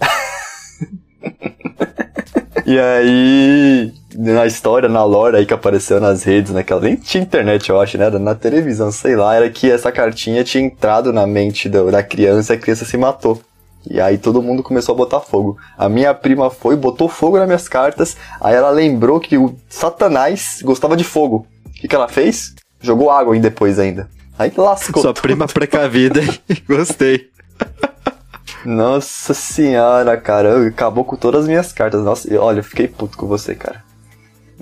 e 2.66 2.78
aí, 2.78 3.92
na 4.16 4.44
história, 4.44 4.88
na 4.88 5.04
lore 5.04 5.36
aí 5.36 5.46
que 5.46 5.54
apareceu 5.54 6.00
nas 6.00 6.24
redes, 6.24 6.52
naquela. 6.52 6.80
Nem 6.80 6.96
tinha 6.96 7.22
internet, 7.22 7.70
eu 7.70 7.80
acho, 7.80 7.96
né? 7.96 8.06
Era 8.06 8.18
na 8.18 8.34
televisão, 8.34 8.90
sei 8.90 9.14
lá, 9.14 9.36
era 9.36 9.48
que 9.48 9.70
essa 9.70 9.92
cartinha 9.92 10.42
tinha 10.42 10.64
entrado 10.64 11.12
na 11.12 11.28
mente 11.28 11.68
do, 11.68 11.92
da 11.92 12.02
criança 12.02 12.54
e 12.54 12.56
a 12.56 12.60
criança 12.60 12.84
se 12.84 12.96
matou. 12.96 13.40
E 13.88 14.00
aí 14.00 14.16
todo 14.16 14.42
mundo 14.42 14.62
começou 14.62 14.94
a 14.94 14.98
botar 14.98 15.20
fogo. 15.20 15.58
A 15.76 15.88
minha 15.88 16.14
prima 16.14 16.50
foi, 16.50 16.74
botou 16.74 17.08
fogo 17.08 17.38
nas 17.38 17.46
minhas 17.46 17.68
cartas. 17.68 18.16
Aí 18.40 18.54
ela 18.54 18.70
lembrou 18.70 19.20
que 19.20 19.36
o 19.36 19.56
Satanás 19.68 20.60
gostava 20.62 20.96
de 20.96 21.04
fogo. 21.04 21.46
O 21.66 21.70
que, 21.72 21.88
que 21.88 21.94
ela 21.94 22.08
fez? 22.08 22.54
Jogou 22.80 23.10
água 23.10 23.34
aí 23.34 23.40
depois 23.40 23.78
ainda. 23.78 24.08
Aí 24.38 24.52
lascou. 24.56 25.02
Sua 25.02 25.12
tudo. 25.12 25.22
prima 25.22 25.46
precavida, 25.46 26.20
Gostei. 26.66 27.28
Nossa 28.64 29.34
senhora, 29.34 30.16
cara. 30.16 30.66
Acabou 30.66 31.04
com 31.04 31.16
todas 31.16 31.42
as 31.42 31.46
minhas 31.46 31.72
cartas. 31.72 32.02
Nossa, 32.02 32.28
olha, 32.40 32.60
eu 32.60 32.64
fiquei 32.64 32.88
puto 32.88 33.16
com 33.16 33.26
você, 33.26 33.54
cara. 33.54 33.84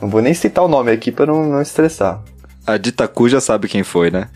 Não 0.01 0.09
vou 0.09 0.21
nem 0.21 0.35
citar 0.35 0.65
o 0.65 0.69
nome 0.69 0.91
aqui 0.91 1.13
pra 1.13 1.27
não, 1.27 1.47
não 1.47 1.63
estressar. 1.63 2.23
A 2.67 2.77
Ditaku 2.77 3.29
já 3.29 3.41
sabe 3.41 3.69
quem 3.69 3.83
foi, 3.83 4.11
né? 4.11 4.29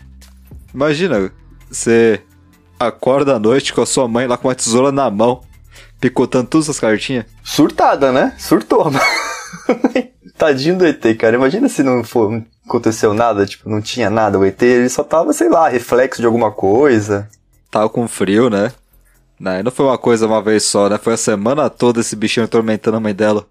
Imagina, 0.73 1.31
você 1.69 2.21
acorda 2.79 3.35
à 3.35 3.39
noite 3.39 3.73
com 3.73 3.81
a 3.81 3.85
sua 3.85 4.07
mãe 4.07 4.27
lá 4.27 4.37
com 4.37 4.47
uma 4.47 4.55
tesoura 4.55 4.91
na 4.91 5.09
mão, 5.09 5.41
picotando 5.99 6.47
todas 6.47 6.69
as 6.69 6.79
cartinhas. 6.79 7.25
Surtada, 7.43 8.11
né? 8.11 8.35
Surtou. 8.37 8.91
Tadinho 10.37 10.77
do 10.77 10.85
ET, 10.85 11.01
cara. 11.17 11.35
Imagina 11.35 11.67
se 11.67 11.81
não, 11.81 12.03
for, 12.03 12.31
não 12.31 12.45
aconteceu 12.65 13.13
nada, 13.13 13.45
tipo, 13.45 13.69
não 13.69 13.81
tinha 13.81 14.09
nada. 14.09 14.37
O 14.37 14.45
ET, 14.45 14.61
ele 14.61 14.89
só 14.89 15.03
tava, 15.03 15.33
sei 15.33 15.49
lá, 15.49 15.67
reflexo 15.67 16.21
de 16.21 16.27
alguma 16.27 16.51
coisa. 16.51 17.27
Tava 17.71 17.89
com 17.89 18.07
frio, 18.07 18.49
né? 18.49 18.71
Não, 19.39 19.63
não 19.63 19.71
foi 19.71 19.85
uma 19.85 19.97
coisa 19.97 20.27
uma 20.27 20.41
vez 20.41 20.63
só, 20.63 20.89
né? 20.89 20.97
Foi 20.97 21.13
a 21.13 21.17
semana 21.17 21.69
toda 21.69 22.01
esse 22.01 22.15
bichinho 22.15 22.45
atormentando 22.45 22.97
a 22.97 22.99
mãe 22.99 23.13
dela. 23.13 23.47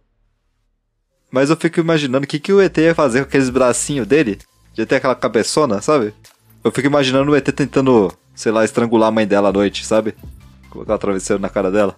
Mas 1.30 1.50
eu 1.50 1.56
fico 1.56 1.80
imaginando 1.80 2.24
o 2.24 2.28
que, 2.28 2.38
que 2.38 2.52
o 2.52 2.60
ET 2.60 2.76
ia 2.78 2.94
fazer 2.94 3.20
com 3.20 3.28
aqueles 3.28 3.50
bracinhos 3.50 4.06
dele. 4.06 4.38
De 4.72 4.86
ter 4.86 4.96
aquela 4.96 5.14
cabeçona, 5.14 5.80
sabe? 5.80 6.14
Eu 6.62 6.70
fico 6.70 6.86
imaginando 6.86 7.32
o 7.32 7.36
ET 7.36 7.46
tentando 7.52 8.12
sei 8.36 8.52
lá, 8.52 8.64
estrangular 8.64 9.08
a 9.08 9.12
mãe 9.12 9.26
dela 9.26 9.48
à 9.48 9.52
noite, 9.52 9.84
sabe? 9.84 10.14
Colocar 10.70 10.94
o 10.94 10.98
travesseiro 10.98 11.42
na 11.42 11.48
cara 11.48 11.70
dela. 11.70 11.96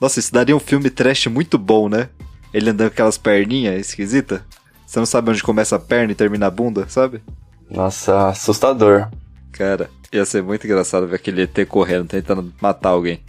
Nossa, 0.00 0.18
isso 0.18 0.32
daria 0.32 0.54
um 0.54 0.60
filme 0.60 0.90
trash 0.90 1.28
muito 1.28 1.56
bom, 1.56 1.88
né? 1.88 2.10
Ele 2.52 2.70
andando 2.70 2.88
com 2.88 2.94
aquelas 2.94 3.16
perninhas 3.16 3.80
esquisitas. 3.80 4.40
Você 4.84 4.98
não 4.98 5.06
sabe 5.06 5.30
onde 5.30 5.42
começa 5.42 5.76
a 5.76 5.78
perna 5.78 6.12
e 6.12 6.14
termina 6.14 6.46
a 6.46 6.50
bunda, 6.50 6.86
sabe? 6.88 7.22
Nossa, 7.70 8.28
assustador. 8.28 9.08
Cara, 9.52 9.88
ia 10.12 10.24
ser 10.24 10.42
muito 10.42 10.66
engraçado 10.66 11.06
ver 11.06 11.16
aquele 11.16 11.42
ET 11.42 11.66
correndo, 11.68 12.08
tentando 12.08 12.52
matar 12.60 12.90
alguém. 12.90 13.22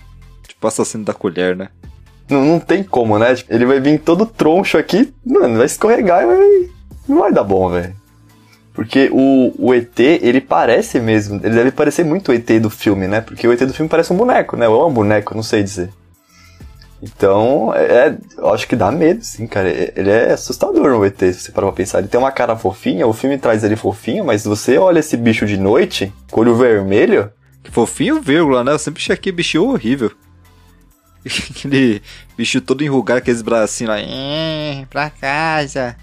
Tipo 0.48 0.68
assassino 0.68 1.06
da 1.06 1.14
colher, 1.14 1.56
né? 1.56 1.70
Não, 2.30 2.44
não 2.44 2.60
tem 2.60 2.84
como, 2.84 3.18
né? 3.20 3.36
Tipo, 3.36 3.54
Ele 3.54 3.66
vai 3.66 3.80
vir 3.80 4.00
todo 4.00 4.26
troncho 4.26 4.78
aqui, 4.78 5.14
mano, 5.24 5.58
vai 5.58 5.66
escorregar 5.68 6.24
e 6.24 6.26
vai... 6.26 6.70
não 7.08 7.20
vai 7.20 7.32
dar 7.32 7.44
bom, 7.44 7.70
velho. 7.70 7.96
Porque 8.76 9.10
o, 9.12 9.54
o 9.58 9.74
ET, 9.74 9.98
ele 10.00 10.42
parece 10.42 11.00
mesmo, 11.00 11.38
ele 11.42 11.56
deve 11.56 11.72
parecer 11.72 12.04
muito 12.04 12.30
o 12.30 12.34
ET 12.36 12.46
do 12.62 12.70
filme, 12.70 13.08
né? 13.08 13.22
Porque 13.22 13.48
o 13.48 13.54
ET 13.54 13.62
do 13.62 13.74
filme 13.74 13.90
parece 13.90 14.12
um 14.12 14.18
boneco, 14.18 14.58
né? 14.58 14.68
Ou 14.68 14.84
é 14.84 14.86
um 14.86 14.94
boneco, 14.94 15.34
não 15.34 15.42
sei 15.42 15.64
dizer. 15.64 15.90
Então, 17.02 17.74
é, 17.76 18.18
eu 18.38 18.54
acho 18.54 18.68
que 18.68 18.76
dá 18.76 18.92
medo, 18.92 19.24
sim, 19.24 19.46
cara. 19.48 19.70
Ele 19.70 20.10
é 20.10 20.32
assustador 20.34 20.98
o 21.00 21.06
ET, 21.06 21.18
se 21.20 21.34
você 21.36 21.52
parar 21.52 21.68
pra 21.68 21.76
pensar. 21.76 22.00
Ele 22.00 22.08
tem 22.08 22.20
uma 22.20 22.32
cara 22.32 22.56
fofinha, 22.56 23.06
o 23.08 23.14
filme 23.14 23.38
traz 23.38 23.64
ele 23.64 23.76
fofinho, 23.76 24.26
mas 24.26 24.44
você 24.44 24.78
olha 24.78 25.00
esse 25.00 25.16
bicho 25.16 25.46
de 25.46 25.58
noite, 25.58 26.12
com 26.32 26.42
olho 26.42 26.56
vermelho, 26.56 27.32
Que 27.64 27.72
fofinho, 27.72 28.22
vírgula, 28.22 28.64
né? 28.64 28.72
Eu 28.74 28.80
sempre 28.80 29.02
achei 29.02 29.14
aquele 29.14 29.36
bichinho 29.38 29.64
horrível. 29.70 30.12
Aquele 31.50 32.02
bicho 32.38 32.62
todo 32.62 32.84
enrugado, 32.84 33.18
aqueles 33.18 33.42
bracinhos 33.42 33.90
lá. 33.96 34.00
"Eh, 34.00 34.86
Pra 34.90 35.10
casa. 35.10 35.96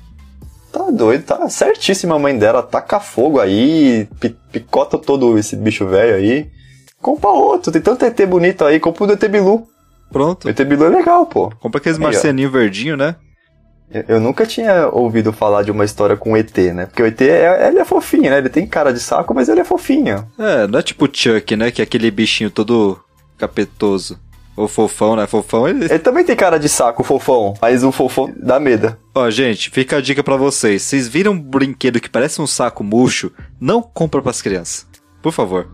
Tá 0.73 0.91
doido, 0.91 1.25
tá 1.25 1.49
certíssima 1.49 2.15
a 2.17 2.19
mãe 2.19 2.37
dela. 2.39 2.63
Taca 2.63 2.99
fogo 3.01 3.39
aí, 3.41 4.09
pi- 4.19 4.37
picota 4.51 4.97
todo 4.99 5.37
esse 5.39 5.55
bicho 5.57 5.87
velho 5.87 6.15
aí. 6.17 6.51
Compra 7.01 7.31
outro, 7.31 7.71
tem 7.73 7.83
tanto 7.83 8.05
ET 8.05 8.27
bonito 8.27 8.65
aí, 8.65 8.79
compra 8.81 9.05
o 9.05 9.07
do 9.09 9.13
ET 9.15 9.29
Bilu. 9.29 9.67
Pronto. 10.11 10.47
O 10.47 10.51
ET 10.51 10.61
Bilu 10.65 10.85
é 10.85 10.89
legal, 10.89 11.27
pô. 11.27 11.51
Compra 11.61 11.79
aqueles 11.79 11.99
marcianinhos 11.99 12.53
verdinhos, 12.53 12.99
né? 12.99 13.17
Eu- 13.91 14.05
Eu 14.09 14.21
nunca 14.21 14.47
tinha 14.47 14.89
ouvido 14.89 15.33
falar 15.33 15.63
de 15.63 15.71
uma 15.71 15.85
história 15.85 16.17
com 16.17 16.37
ET, 16.37 16.57
né? 16.73 16.87
Porque 16.87 17.03
o 17.03 17.07
ET, 17.07 17.21
é, 17.21 17.69
ele 17.69 17.79
é 17.79 17.85
fofinho, 17.85 18.31
né? 18.31 18.39
Ele 18.39 18.49
tem 18.49 18.67
cara 18.67 18.93
de 18.93 19.01
saco, 19.01 19.35
mas 19.35 19.49
ele 19.49 19.61
é 19.61 19.65
fofinho. 19.65 20.27
É, 20.39 20.67
não 20.67 20.79
é 20.79 20.83
tipo 20.83 21.05
o 21.07 21.11
Chuck, 21.13 21.55
né? 21.57 21.71
Que 21.71 21.83
é 21.83 21.85
aquele 21.85 22.11
bichinho 22.11 22.51
todo 22.51 22.99
capetoso. 23.37 24.19
Ou 24.57 24.69
fofão, 24.69 25.17
né? 25.17 25.27
Fofão, 25.27 25.67
ele... 25.67 25.85
Ele 25.85 25.99
também 25.99 26.25
tem 26.25 26.37
cara 26.37 26.59
de 26.59 26.69
saco, 26.69 27.03
fofão, 27.03 27.55
mas 27.61 27.83
o 27.83 27.91
fofão 27.91 28.33
dá 28.37 28.61
medo. 28.61 28.97
Ó, 29.15 29.31
gente, 29.31 29.71
fica 29.71 29.97
a 29.97 30.01
dica 30.01 30.23
pra 30.23 30.37
vocês. 30.37 30.83
Vocês 30.83 31.09
viram 31.09 31.33
um 31.33 31.41
brinquedo 31.41 32.01
que 32.01 32.11
parece 32.11 32.41
um 32.41 32.47
saco 32.47 32.85
murcho? 32.85 33.33
Não 33.61 33.83
compra 33.83 34.21
pras 34.21 34.43
crianças. 34.43 34.87
Por 35.23 35.33
favor. 35.33 35.69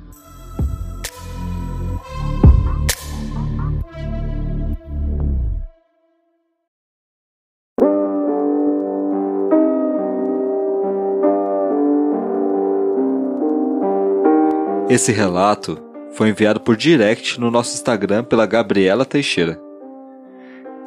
Esse 14.89 15.13
relato 15.13 15.79
foi 16.19 16.31
enviado 16.31 16.59
por 16.59 16.77
direct 16.77 17.39
no 17.39 17.49
nosso 17.49 17.77
Instagram 17.77 18.25
pela 18.25 18.45
Gabriela 18.45 19.05
Teixeira. 19.05 19.57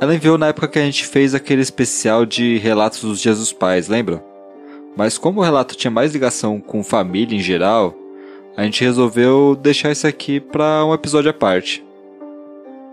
Ela 0.02 0.14
enviou 0.14 0.38
na 0.38 0.48
época 0.48 0.68
que 0.68 0.78
a 0.78 0.82
gente 0.82 1.06
fez 1.06 1.34
aquele 1.34 1.62
especial 1.62 2.26
de 2.26 2.58
relatos 2.58 3.00
dos 3.00 3.22
dias 3.22 3.40
dos 3.40 3.54
pais, 3.54 3.88
lembram? 3.88 4.22
Mas 4.94 5.18
como 5.18 5.40
o 5.40 5.44
relato 5.44 5.74
tinha 5.74 5.90
mais 5.90 6.12
ligação 6.12 6.60
com 6.60 6.84
família 6.84 7.34
em 7.34 7.40
geral, 7.40 7.96
a 8.58 8.64
gente 8.64 8.84
resolveu 8.84 9.56
deixar 9.56 9.90
isso 9.90 10.06
aqui 10.06 10.42
pra 10.42 10.84
um 10.84 10.94
episódio 10.94 11.32
à 11.32 11.34
parte. 11.34 11.82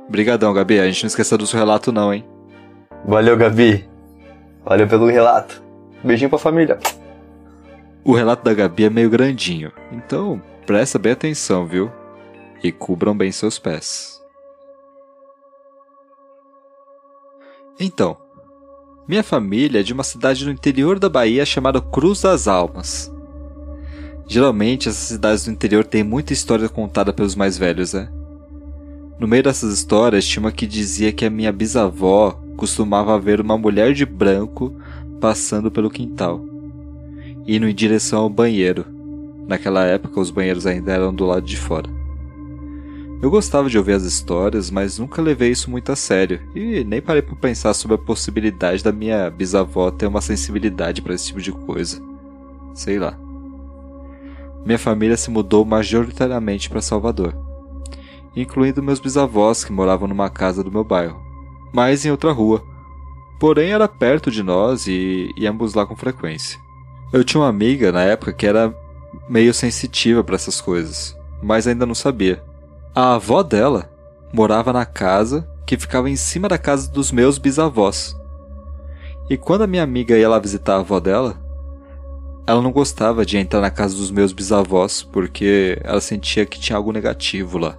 Brigadão, 0.08 0.54
Gabi. 0.54 0.78
A 0.78 0.86
gente 0.86 1.02
não 1.02 1.08
esqueça 1.08 1.36
do 1.36 1.44
seu 1.44 1.58
relato 1.58 1.90
não, 1.90 2.14
hein? 2.14 2.24
Valeu, 3.04 3.36
Gabi. 3.36 3.84
Valeu 4.64 4.86
pelo 4.86 5.06
relato. 5.06 5.60
Beijinho 6.04 6.30
pra 6.30 6.38
família. 6.38 6.78
O 8.04 8.12
relato 8.12 8.44
da 8.44 8.54
Gabi 8.54 8.84
é 8.84 8.90
meio 8.90 9.10
grandinho, 9.10 9.72
então 9.90 10.40
presta 10.64 11.00
bem 11.00 11.10
atenção, 11.10 11.66
viu? 11.66 11.90
E 12.62 12.72
cubram 12.72 13.16
bem 13.16 13.30
seus 13.30 13.58
pés. 13.58 14.22
Então, 17.78 18.16
minha 19.06 19.22
família 19.22 19.80
é 19.80 19.82
de 19.82 19.92
uma 19.92 20.02
cidade 20.02 20.44
no 20.44 20.50
interior 20.50 20.98
da 20.98 21.08
Bahia 21.08 21.46
chamada 21.46 21.80
Cruz 21.80 22.22
das 22.22 22.48
Almas. 22.48 23.12
Geralmente 24.26 24.88
essas 24.88 25.08
cidades 25.08 25.44
do 25.44 25.50
interior 25.50 25.84
têm 25.84 26.02
muita 26.02 26.32
história 26.32 26.68
contada 26.68 27.12
pelos 27.12 27.34
mais 27.34 27.56
velhos, 27.56 27.94
né? 27.94 28.10
No 29.18 29.26
meio 29.26 29.42
dessas 29.42 29.72
histórias 29.72 30.26
tinha 30.26 30.40
uma 30.40 30.52
que 30.52 30.66
dizia 30.66 31.12
que 31.12 31.24
a 31.24 31.30
minha 31.30 31.52
bisavó 31.52 32.38
costumava 32.56 33.18
ver 33.18 33.40
uma 33.40 33.56
mulher 33.56 33.94
de 33.94 34.04
branco 34.04 34.74
passando 35.20 35.70
pelo 35.70 35.90
quintal 35.90 36.48
indo 37.48 37.66
em 37.66 37.74
direção 37.74 38.20
ao 38.20 38.28
banheiro. 38.28 38.84
Naquela 39.48 39.82
época, 39.86 40.20
os 40.20 40.30
banheiros 40.30 40.66
ainda 40.66 40.92
eram 40.92 41.14
do 41.14 41.24
lado 41.24 41.46
de 41.46 41.56
fora. 41.56 41.97
Eu 43.20 43.32
gostava 43.32 43.68
de 43.68 43.76
ouvir 43.76 43.94
as 43.94 44.04
histórias, 44.04 44.70
mas 44.70 45.00
nunca 45.00 45.20
levei 45.20 45.50
isso 45.50 45.68
muito 45.68 45.90
a 45.90 45.96
sério 45.96 46.40
e 46.54 46.84
nem 46.84 47.02
parei 47.02 47.20
para 47.20 47.34
pensar 47.34 47.74
sobre 47.74 47.96
a 47.96 47.98
possibilidade 47.98 48.84
da 48.84 48.92
minha 48.92 49.28
bisavó 49.28 49.90
ter 49.90 50.06
uma 50.06 50.20
sensibilidade 50.20 51.02
para 51.02 51.14
esse 51.14 51.26
tipo 51.26 51.40
de 51.40 51.50
coisa. 51.50 52.00
Sei 52.74 52.96
lá. 52.96 53.18
Minha 54.64 54.78
família 54.78 55.16
se 55.16 55.30
mudou 55.30 55.64
majoritariamente 55.64 56.70
para 56.70 56.80
Salvador, 56.80 57.34
incluindo 58.36 58.84
meus 58.84 59.00
bisavós 59.00 59.64
que 59.64 59.72
moravam 59.72 60.06
numa 60.06 60.30
casa 60.30 60.62
do 60.62 60.70
meu 60.70 60.84
bairro, 60.84 61.20
mas 61.72 62.04
em 62.04 62.12
outra 62.12 62.30
rua. 62.30 62.62
Porém, 63.40 63.72
era 63.72 63.88
perto 63.88 64.30
de 64.30 64.44
nós 64.44 64.86
e 64.86 65.32
íamos 65.36 65.74
lá 65.74 65.84
com 65.84 65.96
frequência. 65.96 66.60
Eu 67.12 67.24
tinha 67.24 67.40
uma 67.40 67.48
amiga 67.48 67.90
na 67.90 68.02
época 68.02 68.32
que 68.32 68.46
era 68.46 68.72
meio 69.28 69.52
sensitiva 69.52 70.22
para 70.22 70.36
essas 70.36 70.60
coisas, 70.60 71.16
mas 71.42 71.66
ainda 71.66 71.84
não 71.84 71.94
sabia. 71.96 72.47
A 73.00 73.14
avó 73.14 73.44
dela 73.44 73.88
morava 74.32 74.72
na 74.72 74.84
casa 74.84 75.48
que 75.64 75.78
ficava 75.78 76.10
em 76.10 76.16
cima 76.16 76.48
da 76.48 76.58
casa 76.58 76.90
dos 76.90 77.12
meus 77.12 77.38
bisavós. 77.38 78.12
E 79.30 79.36
quando 79.36 79.62
a 79.62 79.68
minha 79.68 79.84
amiga 79.84 80.18
ia 80.18 80.28
lá 80.28 80.36
visitar 80.36 80.74
a 80.74 80.80
avó 80.80 80.98
dela, 80.98 81.40
ela 82.44 82.60
não 82.60 82.72
gostava 82.72 83.24
de 83.24 83.38
entrar 83.38 83.60
na 83.60 83.70
casa 83.70 83.94
dos 83.94 84.10
meus 84.10 84.32
bisavós 84.32 85.00
porque 85.00 85.78
ela 85.84 86.00
sentia 86.00 86.44
que 86.44 86.58
tinha 86.58 86.76
algo 86.76 86.90
negativo 86.90 87.56
lá. 87.56 87.78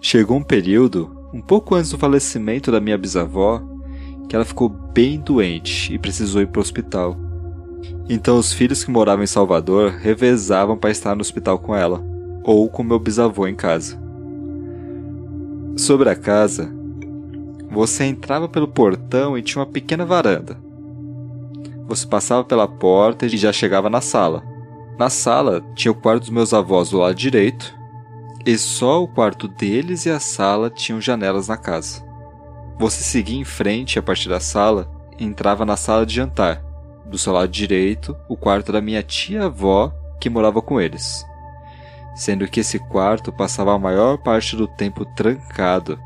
Chegou 0.00 0.36
um 0.36 0.42
período, 0.42 1.16
um 1.32 1.40
pouco 1.40 1.76
antes 1.76 1.92
do 1.92 1.98
falecimento 1.98 2.72
da 2.72 2.80
minha 2.80 2.98
bisavó, 2.98 3.62
que 4.28 4.34
ela 4.34 4.44
ficou 4.44 4.68
bem 4.68 5.20
doente 5.20 5.94
e 5.94 5.96
precisou 5.96 6.42
ir 6.42 6.48
para 6.48 6.58
o 6.58 6.62
hospital. 6.62 7.16
Então 8.08 8.36
os 8.36 8.52
filhos 8.52 8.82
que 8.82 8.90
moravam 8.90 9.22
em 9.22 9.28
Salvador 9.28 9.92
revezavam 9.92 10.76
para 10.76 10.90
estar 10.90 11.14
no 11.14 11.20
hospital 11.20 11.60
com 11.60 11.72
ela, 11.72 12.10
ou 12.44 12.68
com 12.68 12.82
meu 12.82 12.98
bisavô 12.98 13.46
em 13.46 13.54
casa. 13.54 14.00
Sobre 15.76 16.10
a 16.10 16.14
casa, 16.14 16.72
você 17.70 18.04
entrava 18.04 18.48
pelo 18.48 18.68
portão 18.68 19.36
e 19.36 19.42
tinha 19.42 19.60
uma 19.60 19.70
pequena 19.70 20.04
varanda. 20.04 20.58
Você 21.86 22.06
passava 22.06 22.44
pela 22.44 22.68
porta 22.68 23.26
e 23.26 23.36
já 23.36 23.52
chegava 23.52 23.88
na 23.88 24.00
sala. 24.00 24.42
Na 24.98 25.08
sala 25.08 25.62
tinha 25.74 25.90
o 25.90 25.94
quarto 25.94 26.20
dos 26.20 26.30
meus 26.30 26.52
avós 26.52 26.90
do 26.90 26.98
lado 26.98 27.14
direito, 27.14 27.74
e 28.44 28.58
só 28.58 29.02
o 29.02 29.08
quarto 29.08 29.48
deles 29.48 30.04
e 30.04 30.10
a 30.10 30.20
sala 30.20 30.68
tinham 30.68 31.00
janelas 31.00 31.48
na 31.48 31.56
casa. 31.56 32.04
Você 32.78 33.02
seguia 33.02 33.38
em 33.38 33.44
frente 33.44 33.98
a 33.98 34.02
partir 34.02 34.28
da 34.28 34.40
sala 34.40 34.90
e 35.18 35.24
entrava 35.24 35.64
na 35.64 35.76
sala 35.76 36.04
de 36.04 36.14
jantar. 36.14 36.62
Do 37.06 37.16
seu 37.16 37.32
lado 37.32 37.48
direito, 37.50 38.16
o 38.28 38.36
quarto 38.36 38.72
da 38.72 38.80
minha 38.80 39.02
tia-avó, 39.02 39.92
que 40.20 40.30
morava 40.30 40.60
com 40.60 40.80
eles. 40.80 41.24
Sendo 42.14 42.46
que 42.46 42.60
esse 42.60 42.78
quarto 42.78 43.32
passava 43.32 43.74
a 43.74 43.78
maior 43.78 44.18
parte 44.18 44.54
do 44.56 44.66
tempo 44.66 45.04
trancado, 45.04 45.98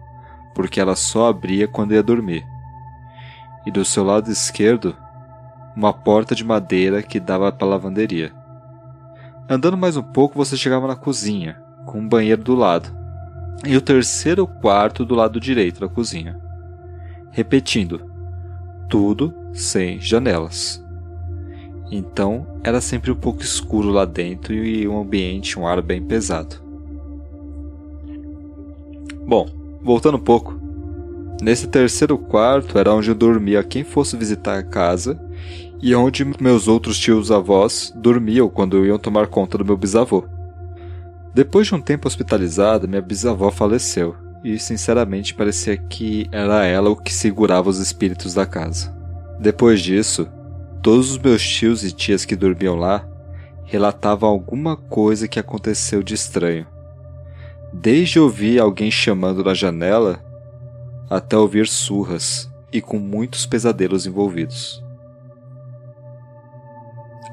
porque 0.54 0.80
ela 0.80 0.96
só 0.96 1.28
abria 1.28 1.66
quando 1.66 1.94
ia 1.94 2.02
dormir. 2.02 2.46
E 3.66 3.70
do 3.70 3.84
seu 3.84 4.04
lado 4.04 4.30
esquerdo, 4.30 4.96
uma 5.74 5.92
porta 5.92 6.34
de 6.34 6.44
madeira 6.44 7.02
que 7.02 7.18
dava 7.18 7.50
para 7.50 7.66
a 7.66 7.70
lavanderia. 7.70 8.32
Andando 9.48 9.76
mais 9.76 9.96
um 9.96 10.02
pouco, 10.02 10.36
você 10.36 10.56
chegava 10.56 10.86
na 10.86 10.96
cozinha, 10.96 11.60
com 11.84 11.98
um 11.98 12.08
banheiro 12.08 12.42
do 12.42 12.54
lado, 12.54 12.88
e 13.64 13.76
o 13.76 13.80
terceiro 13.80 14.46
quarto 14.46 15.04
do 15.04 15.14
lado 15.14 15.40
direito 15.40 15.80
da 15.80 15.88
cozinha 15.88 16.46
repetindo: 17.36 18.10
tudo 18.88 19.34
sem 19.52 20.00
janelas. 20.00 20.82
Então 21.90 22.46
era 22.62 22.80
sempre 22.80 23.10
um 23.10 23.16
pouco 23.16 23.42
escuro 23.42 23.90
lá 23.90 24.04
dentro 24.04 24.54
e 24.54 24.86
um 24.88 25.00
ambiente, 25.00 25.58
um 25.58 25.66
ar 25.66 25.80
bem 25.80 26.02
pesado. 26.02 26.56
Bom, 29.26 29.48
voltando 29.82 30.16
um 30.16 30.20
pouco. 30.20 30.58
Nesse 31.40 31.66
terceiro 31.66 32.16
quarto 32.16 32.78
era 32.78 32.94
onde 32.94 33.10
eu 33.10 33.14
dormia 33.14 33.62
quem 33.62 33.84
fosse 33.84 34.16
visitar 34.16 34.58
a 34.58 34.62
casa 34.62 35.20
e 35.82 35.94
onde 35.94 36.24
meus 36.40 36.66
outros 36.66 36.98
tios 36.98 37.30
avós 37.30 37.92
dormiam 37.94 38.48
quando 38.48 38.86
iam 38.86 38.98
tomar 38.98 39.26
conta 39.26 39.58
do 39.58 39.64
meu 39.64 39.76
bisavô. 39.76 40.24
Depois 41.34 41.66
de 41.66 41.74
um 41.74 41.80
tempo 41.80 42.08
hospitalizada, 42.08 42.86
minha 42.86 43.02
bisavó 43.02 43.50
faleceu 43.50 44.16
e 44.42 44.58
sinceramente 44.58 45.34
parecia 45.34 45.76
que 45.76 46.28
era 46.32 46.64
ela 46.64 46.88
o 46.88 46.96
que 46.96 47.12
segurava 47.12 47.68
os 47.68 47.78
espíritos 47.78 48.32
da 48.32 48.46
casa. 48.46 48.94
Depois 49.38 49.82
disso, 49.82 50.26
todos 50.86 51.10
os 51.10 51.18
meus 51.18 51.42
tios 51.44 51.82
e 51.82 51.90
tias 51.90 52.24
que 52.24 52.36
dormiam 52.36 52.76
lá 52.76 53.04
relatavam 53.64 54.30
alguma 54.30 54.76
coisa 54.76 55.26
que 55.26 55.40
aconteceu 55.40 56.00
de 56.00 56.14
estranho. 56.14 56.64
Desde 57.72 58.20
ouvir 58.20 58.60
alguém 58.60 58.88
chamando 58.88 59.42
na 59.42 59.52
janela 59.52 60.24
até 61.10 61.36
ouvir 61.36 61.66
surras 61.66 62.48
e 62.72 62.80
com 62.80 63.00
muitos 63.00 63.46
pesadelos 63.46 64.06
envolvidos. 64.06 64.80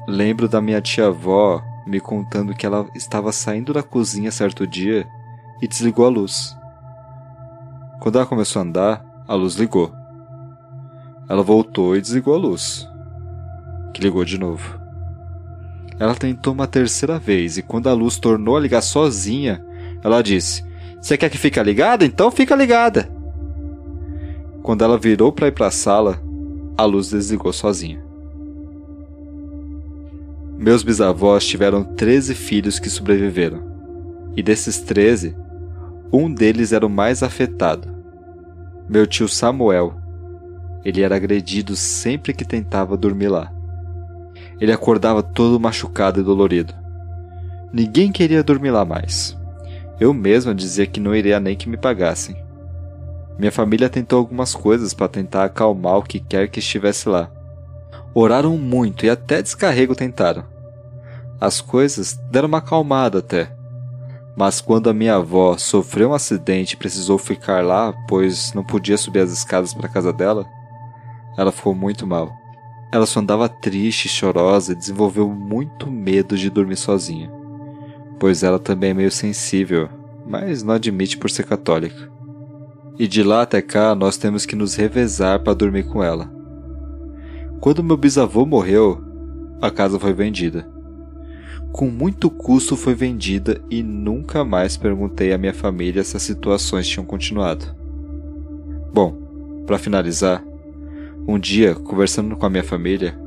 Lembro 0.08 0.48
da 0.48 0.60
minha 0.60 0.80
tia-avó 0.80 1.62
me 1.86 2.00
contando 2.00 2.56
que 2.56 2.66
ela 2.66 2.88
estava 2.92 3.30
saindo 3.30 3.72
da 3.72 3.84
cozinha 3.84 4.32
certo 4.32 4.66
dia 4.66 5.06
e 5.62 5.68
desligou 5.68 6.06
a 6.06 6.10
luz. 6.10 6.56
Quando 8.00 8.16
ela 8.16 8.26
começou 8.26 8.58
a 8.58 8.64
andar, 8.64 9.24
a 9.28 9.34
luz 9.34 9.54
ligou. 9.54 9.92
Ela 11.28 11.44
voltou 11.44 11.96
e 11.96 12.00
desligou 12.00 12.34
a 12.34 12.38
luz, 12.38 12.92
que 13.94 14.02
ligou 14.02 14.24
de 14.24 14.38
novo. 14.38 14.78
Ela 15.98 16.14
tentou 16.14 16.52
uma 16.52 16.66
terceira 16.66 17.18
vez 17.18 17.56
e 17.56 17.62
quando 17.62 17.88
a 17.88 17.92
luz 17.92 18.18
tornou 18.18 18.56
a 18.56 18.60
ligar 18.60 18.82
sozinha, 18.82 19.64
ela 20.02 20.20
disse: 20.20 20.64
Você 21.00 21.16
quer 21.16 21.30
que 21.30 21.38
fique 21.38 21.62
ligada? 21.62 22.04
Então 22.04 22.30
fica 22.30 22.56
ligada. 22.56 23.08
Quando 24.62 24.82
ela 24.82 24.98
virou 24.98 25.32
para 25.32 25.48
ir 25.48 25.52
para 25.52 25.68
a 25.68 25.70
sala, 25.70 26.20
a 26.76 26.84
luz 26.84 27.10
desligou 27.10 27.52
sozinha. 27.52 28.02
Meus 30.58 30.82
bisavós 30.82 31.46
tiveram 31.46 31.84
13 31.84 32.34
filhos 32.34 32.78
que 32.78 32.90
sobreviveram. 32.90 33.62
E 34.36 34.42
desses 34.42 34.80
13, 34.80 35.36
um 36.12 36.32
deles 36.32 36.72
era 36.72 36.86
o 36.86 36.90
mais 36.90 37.22
afetado. 37.22 37.94
Meu 38.88 39.06
tio 39.06 39.28
Samuel. 39.28 39.94
Ele 40.84 41.02
era 41.02 41.16
agredido 41.16 41.76
sempre 41.76 42.32
que 42.32 42.44
tentava 42.44 42.96
dormir 42.96 43.28
lá. 43.28 43.53
Ele 44.60 44.72
acordava 44.72 45.22
todo 45.22 45.60
machucado 45.60 46.20
e 46.20 46.24
dolorido. 46.24 46.74
Ninguém 47.72 48.12
queria 48.12 48.42
dormir 48.42 48.70
lá 48.70 48.84
mais. 48.84 49.36
Eu 49.98 50.12
mesma 50.12 50.54
dizia 50.54 50.86
que 50.86 51.00
não 51.00 51.14
iria 51.14 51.40
nem 51.40 51.56
que 51.56 51.68
me 51.68 51.76
pagassem. 51.76 52.36
Minha 53.38 53.50
família 53.50 53.88
tentou 53.88 54.18
algumas 54.18 54.54
coisas 54.54 54.94
para 54.94 55.08
tentar 55.08 55.44
acalmar 55.44 55.98
o 55.98 56.02
que 56.02 56.20
quer 56.20 56.48
que 56.48 56.60
estivesse 56.60 57.08
lá. 57.08 57.30
Oraram 58.14 58.56
muito 58.56 59.04
e 59.04 59.10
até 59.10 59.42
descarrego 59.42 59.94
tentaram. 59.94 60.44
As 61.40 61.60
coisas 61.60 62.14
deram 62.30 62.46
uma 62.46 62.58
acalmada 62.58 63.18
até. 63.18 63.52
Mas 64.36 64.60
quando 64.60 64.88
a 64.88 64.94
minha 64.94 65.16
avó 65.16 65.56
sofreu 65.56 66.10
um 66.10 66.14
acidente 66.14 66.74
e 66.74 66.76
precisou 66.76 67.18
ficar 67.18 67.64
lá, 67.64 67.92
pois 68.08 68.52
não 68.52 68.64
podia 68.64 68.96
subir 68.96 69.20
as 69.20 69.32
escadas 69.32 69.74
para 69.74 69.86
a 69.86 69.92
casa 69.92 70.12
dela, 70.12 70.44
ela 71.36 71.52
ficou 71.52 71.74
muito 71.74 72.06
mal. 72.06 72.43
Ela 72.94 73.06
só 73.06 73.18
andava 73.18 73.48
triste 73.48 74.04
e 74.04 74.08
chorosa 74.08 74.70
e 74.70 74.76
desenvolveu 74.76 75.28
muito 75.28 75.90
medo 75.90 76.38
de 76.38 76.48
dormir 76.48 76.76
sozinha, 76.76 77.28
pois 78.20 78.44
ela 78.44 78.56
também 78.56 78.90
é 78.90 78.94
meio 78.94 79.10
sensível, 79.10 79.88
mas 80.24 80.62
não 80.62 80.74
admite 80.74 81.18
por 81.18 81.28
ser 81.28 81.44
católica. 81.44 82.08
E 82.96 83.08
de 83.08 83.24
lá 83.24 83.42
até 83.42 83.60
cá 83.60 83.96
nós 83.96 84.16
temos 84.16 84.46
que 84.46 84.54
nos 84.54 84.76
revezar 84.76 85.42
para 85.42 85.54
dormir 85.54 85.88
com 85.88 86.04
ela. 86.04 86.32
Quando 87.60 87.82
meu 87.82 87.96
bisavô 87.96 88.46
morreu, 88.46 89.02
a 89.60 89.72
casa 89.72 89.98
foi 89.98 90.12
vendida. 90.12 90.64
Com 91.72 91.90
muito 91.90 92.30
custo 92.30 92.76
foi 92.76 92.94
vendida 92.94 93.60
e 93.68 93.82
nunca 93.82 94.44
mais 94.44 94.76
perguntei 94.76 95.32
à 95.32 95.38
minha 95.38 95.52
família 95.52 96.04
se 96.04 96.16
as 96.16 96.22
situações 96.22 96.86
tinham 96.86 97.04
continuado. 97.04 97.74
Bom, 98.92 99.64
para 99.66 99.78
finalizar, 99.78 100.44
um 101.26 101.38
dia, 101.38 101.74
conversando 101.74 102.36
com 102.36 102.44
a 102.44 102.50
minha 102.50 102.64
família, 102.64 103.18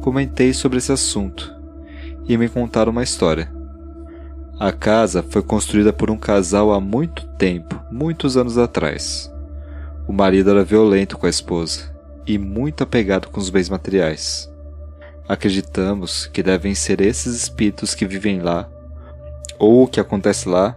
comentei 0.00 0.52
sobre 0.52 0.78
esse 0.78 0.92
assunto 0.92 1.52
e 2.28 2.36
me 2.36 2.48
contaram 2.48 2.92
uma 2.92 3.02
história. 3.02 3.50
A 4.58 4.70
casa 4.70 5.22
foi 5.22 5.42
construída 5.42 5.92
por 5.92 6.10
um 6.10 6.16
casal 6.16 6.72
há 6.72 6.80
muito 6.80 7.26
tempo, 7.36 7.80
muitos 7.90 8.36
anos 8.36 8.56
atrás. 8.56 9.32
O 10.06 10.12
marido 10.12 10.50
era 10.50 10.62
violento 10.62 11.18
com 11.18 11.26
a 11.26 11.30
esposa 11.30 11.94
e 12.26 12.38
muito 12.38 12.84
apegado 12.84 13.28
com 13.28 13.40
os 13.40 13.50
bens 13.50 13.68
materiais. 13.68 14.50
Acreditamos 15.28 16.26
que 16.26 16.42
devem 16.42 16.74
ser 16.74 17.00
esses 17.00 17.34
espíritos 17.34 17.94
que 17.94 18.06
vivem 18.06 18.40
lá, 18.40 18.68
ou 19.58 19.84
o 19.84 19.88
que 19.88 20.00
acontece 20.00 20.48
lá 20.48 20.76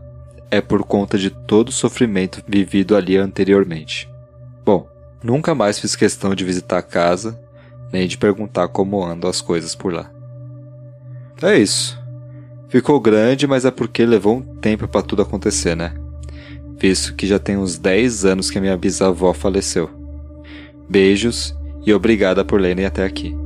é 0.50 0.62
por 0.62 0.84
conta 0.84 1.18
de 1.18 1.30
todo 1.30 1.70
o 1.70 1.74
sofrimento 1.74 2.44
vivido 2.48 2.96
ali 2.96 3.18
anteriormente. 3.18 4.10
Bom, 4.64 4.88
Nunca 5.24 5.56
mais 5.56 5.80
fiz 5.80 5.96
questão 5.96 6.36
de 6.36 6.44
visitar 6.44 6.80
a 6.80 6.84
casa, 6.84 7.40
nem 7.92 8.08
de 8.08 8.18
perguntar 8.18 8.68
como 8.68 9.04
andam 9.04 9.30
as 9.30 9.40
coisas 9.40 9.74
por 9.74 9.94
lá. 9.94 10.12
É 11.42 11.58
isso. 11.58 12.02
Ficou 12.68 13.00
grande, 13.00 13.48
mas 13.48 13.66
é 13.66 13.72
porque 13.72 14.06
levou 14.06 14.38
um 14.38 14.42
tempo 14.42 14.88
para 14.88 15.02
tudo 15.02 15.22
acontecer, 15.22 15.76
né? 15.76 15.94
Visto 16.78 17.14
que 17.16 17.28
já 17.28 17.40
tem 17.40 17.56
uns 17.56 17.78
10 17.78 18.26
anos 18.26 18.50
que 18.50 18.60
minha 18.60 18.76
bisavó 18.76 19.34
faleceu. 19.34 19.90
Beijos 20.90 21.56
e 21.86 21.94
obrigada 21.94 22.44
por 22.44 22.60
lerem 22.60 22.86
até 22.86 23.06
aqui. 23.06 23.43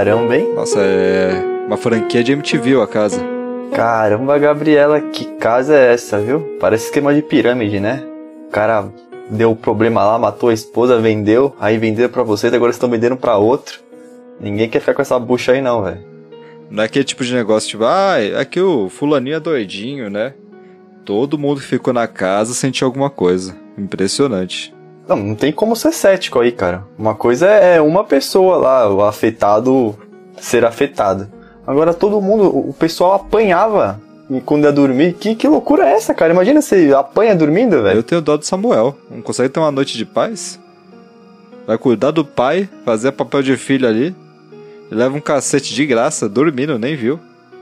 Caramba. 0.00 0.34
Hein? 0.34 0.54
Nossa, 0.54 0.80
é 0.80 1.44
uma 1.66 1.76
franquia 1.76 2.24
de 2.24 2.32
MTV 2.32 2.80
a 2.80 2.86
casa. 2.86 3.20
Caramba, 3.70 4.38
Gabriela, 4.38 4.98
que 4.98 5.26
casa 5.36 5.76
é 5.76 5.92
essa, 5.92 6.18
viu? 6.18 6.56
Parece 6.58 6.86
esquema 6.86 7.14
de 7.14 7.20
pirâmide, 7.20 7.78
né? 7.80 8.02
O 8.48 8.50
cara 8.50 8.88
deu 9.28 9.54
problema 9.54 10.02
lá, 10.02 10.18
matou 10.18 10.48
a 10.48 10.54
esposa, 10.54 10.98
vendeu, 10.98 11.54
aí 11.60 11.76
venderam 11.76 12.08
pra 12.08 12.22
vocês, 12.22 12.50
agora 12.54 12.70
estão 12.70 12.88
vendendo 12.88 13.14
pra 13.14 13.36
outro. 13.36 13.78
Ninguém 14.40 14.70
quer 14.70 14.80
ficar 14.80 14.94
com 14.94 15.02
essa 15.02 15.18
bucha 15.18 15.52
aí 15.52 15.60
não, 15.60 15.82
velho. 15.82 16.00
Não 16.70 16.82
é 16.82 16.86
aquele 16.86 17.04
tipo 17.04 17.22
de 17.22 17.34
negócio, 17.34 17.68
tipo, 17.68 17.84
ah, 17.84 18.14
é 18.18 18.42
que 18.46 18.58
o 18.58 18.88
fulaninho 18.88 19.36
é 19.36 19.40
doidinho, 19.40 20.08
né? 20.08 20.32
Todo 21.04 21.38
mundo 21.38 21.60
que 21.60 21.66
ficou 21.66 21.92
na 21.92 22.06
casa 22.06 22.54
sentiu 22.54 22.86
alguma 22.86 23.10
coisa. 23.10 23.54
Impressionante. 23.76 24.74
Não, 25.10 25.16
não 25.16 25.34
tem 25.34 25.50
como 25.50 25.74
ser 25.74 25.92
cético 25.92 26.38
aí, 26.38 26.52
cara. 26.52 26.84
Uma 26.96 27.16
coisa 27.16 27.46
é 27.46 27.80
uma 27.80 28.04
pessoa 28.04 28.56
lá, 28.56 28.88
o 28.88 29.02
afetado 29.02 29.98
ser 30.40 30.64
afetado. 30.64 31.28
Agora 31.66 31.92
todo 31.92 32.20
mundo, 32.20 32.46
o 32.48 32.72
pessoal 32.72 33.14
apanhava 33.14 34.00
quando 34.44 34.64
ia 34.64 34.72
dormir. 34.72 35.14
Que, 35.14 35.34
que 35.34 35.48
loucura 35.48 35.84
é 35.84 35.92
essa, 35.92 36.14
cara? 36.14 36.32
Imagina 36.32 36.62
você 36.62 36.94
apanha 36.94 37.34
dormindo, 37.34 37.82
velho. 37.82 37.98
Eu 37.98 38.02
tenho 38.04 38.20
dó 38.20 38.36
do 38.36 38.46
Samuel. 38.46 38.96
Não 39.10 39.20
consegue 39.20 39.48
ter 39.48 39.58
uma 39.58 39.72
noite 39.72 39.98
de 39.98 40.06
paz? 40.06 40.58
Vai 41.66 41.76
cuidar 41.76 42.12
do 42.12 42.24
pai, 42.24 42.68
fazer 42.84 43.12
papel 43.12 43.42
de 43.42 43.56
filho 43.56 43.88
ali. 43.88 44.14
Leva 44.90 45.16
um 45.16 45.20
cacete 45.20 45.74
de 45.74 45.86
graça, 45.86 46.28
dormindo, 46.28 46.78
nem 46.78 46.94
viu 46.94 47.18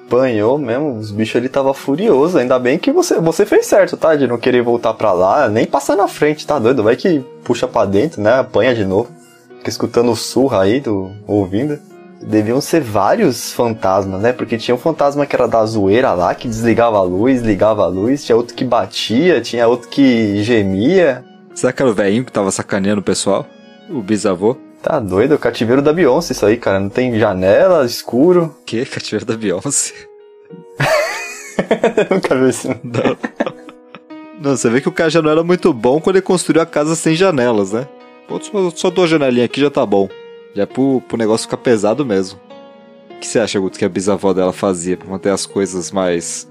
apanhou 0.08 0.58
mesmo, 0.58 0.98
os 0.98 1.10
bichos 1.10 1.36
ali 1.36 1.48
tava 1.48 1.74
furioso. 1.74 2.38
Ainda 2.38 2.58
bem 2.58 2.78
que 2.78 2.90
você, 2.90 3.20
você 3.20 3.44
fez 3.44 3.66
certo, 3.66 3.96
tá? 3.96 4.16
De 4.16 4.26
não 4.26 4.38
querer 4.38 4.62
voltar 4.62 4.94
pra 4.94 5.12
lá, 5.12 5.48
nem 5.48 5.66
passar 5.66 5.94
na 5.94 6.08
frente, 6.08 6.46
tá 6.46 6.58
doido? 6.58 6.82
Vai 6.82 6.96
que 6.96 7.20
puxa 7.44 7.68
pra 7.68 7.84
dentro, 7.84 8.22
né? 8.22 8.32
Apanha 8.32 8.74
de 8.74 8.84
novo. 8.84 9.10
Fica 9.58 9.68
escutando 9.68 10.10
o 10.10 10.16
surra 10.16 10.62
aí, 10.62 10.80
do, 10.80 11.12
ouvindo. 11.26 11.78
Deviam 12.20 12.60
ser 12.60 12.80
vários 12.80 13.52
fantasmas, 13.52 14.20
né? 14.20 14.32
Porque 14.32 14.56
tinha 14.56 14.74
um 14.74 14.78
fantasma 14.78 15.24
que 15.24 15.36
era 15.36 15.46
da 15.46 15.64
zoeira 15.64 16.12
lá, 16.14 16.34
que 16.34 16.48
desligava 16.48 16.98
a 16.98 17.02
luz, 17.02 17.42
ligava 17.42 17.84
a 17.84 17.86
luz. 17.86 18.24
Tinha 18.24 18.34
outro 18.34 18.54
que 18.54 18.64
batia, 18.64 19.40
tinha 19.40 19.68
outro 19.68 19.88
que 19.88 20.42
gemia. 20.42 21.24
Será 21.54 21.72
que 21.72 21.82
era 21.82 21.90
o 21.90 21.94
velhinho 21.94 22.24
que 22.24 22.32
tava 22.32 22.50
sacaneando 22.50 23.00
o 23.00 23.04
pessoal? 23.04 23.46
O 23.88 24.00
bisavô? 24.00 24.56
Tá 24.82 25.00
doido? 25.00 25.34
O 25.34 25.38
cativeiro 25.38 25.82
da 25.82 25.92
Beyoncé, 25.92 26.32
isso 26.32 26.46
aí, 26.46 26.56
cara. 26.56 26.78
Não 26.78 26.88
tem 26.88 27.18
janela, 27.18 27.84
escuro. 27.84 28.54
Que? 28.64 28.84
Cativeiro 28.84 29.26
da 29.26 29.36
Beyoncé? 29.36 29.92
Nunca 32.10 32.34
vi 32.36 32.48
isso. 32.48 32.68
Não. 32.68 33.16
não, 34.40 34.56
você 34.56 34.70
vê 34.70 34.80
que 34.80 34.88
o 34.88 34.92
cara 34.92 35.10
já 35.10 35.20
não 35.20 35.30
era 35.30 35.42
muito 35.42 35.72
bom 35.72 36.00
quando 36.00 36.16
ele 36.16 36.22
construiu 36.22 36.62
a 36.62 36.66
casa 36.66 36.94
sem 36.94 37.14
janelas, 37.14 37.72
né? 37.72 37.88
Pô, 38.28 38.40
só, 38.40 38.70
só 38.70 38.90
duas 38.90 39.10
janelinhas 39.10 39.46
aqui 39.46 39.60
já 39.60 39.70
tá 39.70 39.84
bom. 39.84 40.08
Já 40.54 40.62
é 40.62 40.66
pro, 40.66 41.02
pro 41.08 41.18
negócio 41.18 41.46
ficar 41.46 41.56
pesado 41.56 42.04
mesmo. 42.04 42.38
O 43.10 43.18
que 43.18 43.26
você 43.26 43.40
acha, 43.40 43.58
Guto, 43.58 43.78
que 43.78 43.84
a 43.84 43.88
bisavó 43.88 44.32
dela 44.32 44.52
fazia 44.52 44.96
pra 44.96 45.08
manter 45.08 45.30
as 45.30 45.44
coisas 45.44 45.90
mais 45.90 46.48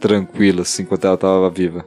tranquilas 0.00 0.78
enquanto 0.80 1.06
ela 1.06 1.16
tava 1.16 1.48
viva? 1.48 1.84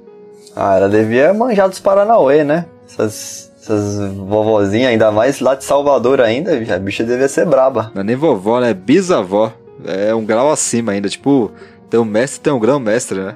Ah, 0.55 0.77
ela 0.77 0.87
devia 0.87 1.33
manjar 1.33 1.67
dos 1.67 1.79
Paranauê, 1.79 2.43
né? 2.45 2.65
Essas 2.87 3.51
essas 3.65 4.13
vovozinhas, 4.13 4.91
ainda 4.91 5.11
mais 5.11 5.39
lá 5.39 5.55
de 5.55 5.63
Salvador 5.63 6.21
ainda, 6.21 6.51
a 6.53 6.79
bicha 6.79 7.03
devia 7.03 7.27
ser 7.27 7.45
braba. 7.45 7.91
Não 7.93 8.01
é 8.01 8.03
nem 8.05 8.15
vovó, 8.15 8.59
né? 8.59 8.69
É 8.69 8.73
bisavó. 8.73 9.51
É 9.83 10.13
um 10.13 10.23
grau 10.23 10.51
acima 10.51 10.91
ainda. 10.91 11.09
Tipo, 11.09 11.51
tem 11.89 11.99
um 11.99 12.05
mestre, 12.05 12.41
tem 12.41 12.53
um 12.53 12.59
grão 12.59 12.79
mestre, 12.79 13.19
né? 13.19 13.35